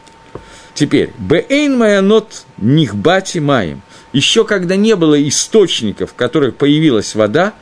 [0.76, 3.82] Теперь, бэйн маянот нихбати маем
[4.14, 7.54] еще когда не было источников, в которых появилась вода,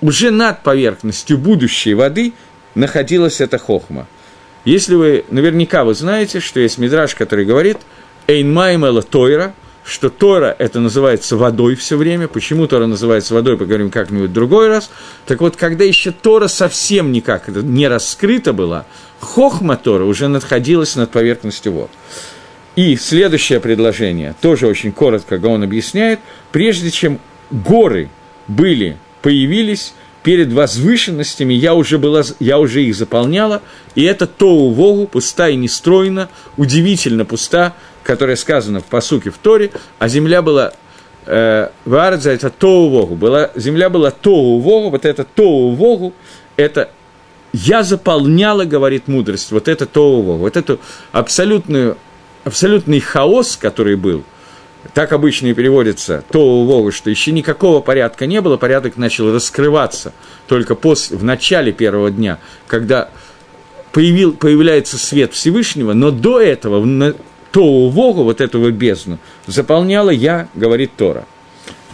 [0.00, 2.32] уже над поверхностью будущей воды
[2.74, 4.06] находилась эта хохма.
[4.64, 7.78] Если вы, наверняка вы знаете, что есть мидраж, который говорит
[8.28, 9.54] «Эйнмаймела Тойра»,
[9.84, 12.28] что Тора это называется водой все время.
[12.28, 14.90] Почему Тора называется водой, поговорим как-нибудь другой раз.
[15.26, 18.86] Так вот, когда еще Тора совсем никак не раскрыта была,
[19.20, 21.90] хохма Тора уже находилась над поверхностью вод.
[22.74, 26.20] И следующее предложение, тоже очень коротко он объясняет,
[26.52, 27.20] прежде чем
[27.50, 28.08] горы
[28.48, 29.92] были, появились,
[30.22, 33.62] перед возвышенностями я уже, была, я уже их заполняла,
[33.94, 39.70] и это Тоу Вогу, пуста и нестройна, удивительно пуста, которая сказана в посуке в Торе,
[39.98, 40.72] а земля была
[41.26, 43.14] э, Варадза это Тоу Вогу.
[43.16, 46.14] Была, земля была Тоу Вогу, вот это Тоу Вогу,
[46.56, 46.90] это
[47.52, 50.80] я заполняла, говорит мудрость, вот это Тоу Вогу, вот эту
[51.12, 51.96] абсолютную,
[52.44, 54.24] абсолютный хаос, который был,
[54.94, 60.12] так обычно и переводится Тоу Вогу, что еще никакого порядка не было, порядок начал раскрываться
[60.48, 63.08] только после, в начале первого дня, когда
[63.92, 67.14] появил, появляется свет Всевышнего, но до этого в
[67.52, 71.26] Тоу Вогу, вот этого бездну, заполняла я, говорит Тора,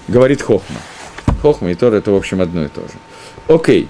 [0.06, 0.80] говорит Хохма.
[1.42, 2.94] Хохма и Тора– это, в общем, одно и то же.
[3.48, 3.88] Окей.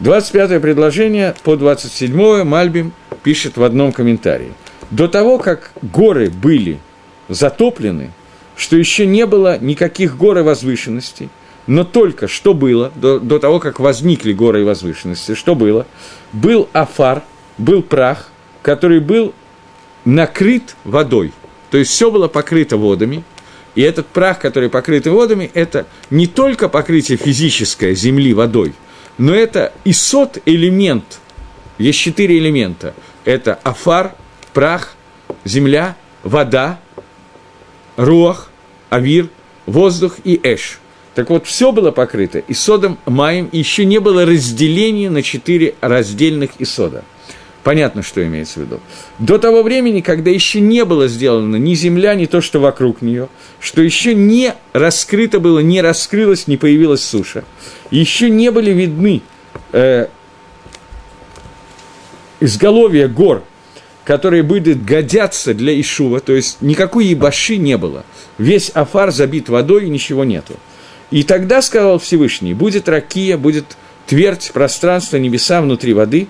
[0.00, 2.92] 25 предложение по 27 Мальбим
[3.24, 4.52] пишет в одном комментарии.
[4.90, 6.80] До того, как горы были
[7.28, 8.10] затоплены,
[8.56, 11.28] что еще не было никаких гор и возвышенностей,
[11.66, 15.86] но только что было, до, до того, как возникли горы и возвышенности, что было?
[16.32, 17.22] Был афар,
[17.58, 18.30] был прах,
[18.62, 19.34] который был
[20.06, 21.32] накрыт водой.
[21.70, 23.22] То есть все было покрыто водами,
[23.74, 28.72] и этот прах, который покрыт водами, это не только покрытие физическое земли водой,
[29.18, 31.20] но это и сот элемент.
[31.76, 32.94] Есть четыре элемента.
[33.24, 34.14] Это афар,
[34.48, 34.94] прах,
[35.44, 36.78] земля, вода,
[37.96, 38.50] руах,
[38.90, 39.28] авир,
[39.66, 40.80] воздух и эш–
[41.18, 45.74] так вот, все было покрыто и содом, маем, и еще не было разделения на четыре
[45.80, 47.02] раздельных исода.
[47.64, 48.80] Понятно, что имеется в виду.
[49.18, 53.28] До того времени, когда еще не было сделано ни земля, ни то, что вокруг нее,
[53.58, 57.42] что еще не раскрыто было, не раскрылось, не появилась суша,
[57.90, 59.22] еще не были видны
[59.72, 60.06] э,
[62.38, 63.42] изголовья гор,
[64.08, 68.06] которые будут годятся для Ишува, то есть никакой ебаши не было.
[68.38, 70.54] Весь афар забит водой и ничего нету.
[71.10, 76.26] И тогда, сказал Всевышний, будет ракия, будет твердь, пространство, небеса внутри воды.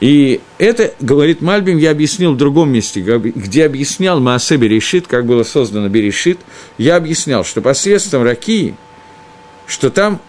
[0.00, 5.44] И это, говорит Мальбим, я объяснил в другом месте, где объяснял Маасе Берешит, как было
[5.44, 6.38] создано Берешит,
[6.76, 8.74] я объяснял, что посредством ракии,
[9.66, 10.20] что там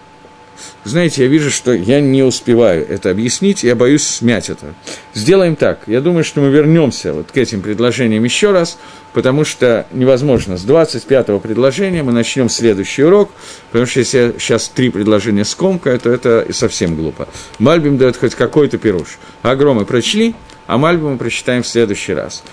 [0.84, 4.74] знаете, я вижу, что я не успеваю это объяснить, я боюсь смять это.
[5.14, 5.82] Сделаем так.
[5.88, 8.78] Я думаю, что мы вернемся вот к этим предложениям еще раз,
[9.14, 10.58] потому что невозможно.
[10.58, 13.30] С 25-го предложения мы начнем следующий урок,
[13.72, 17.28] потому что если я сейчас три предложения скомкаю, то это совсем глупо.
[17.60, 19.20] Мальбим дает хоть какой-то пируш.
[19.42, 20.36] Агромы прочли,
[20.68, 22.44] а Мальбим мы прочитаем в следующий раз.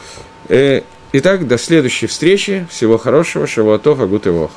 [0.48, 0.82] Э,
[1.12, 2.66] итак, до следующей встречи.
[2.70, 3.46] Всего хорошего.
[3.46, 4.50] Шавуатов, Агут и Вох.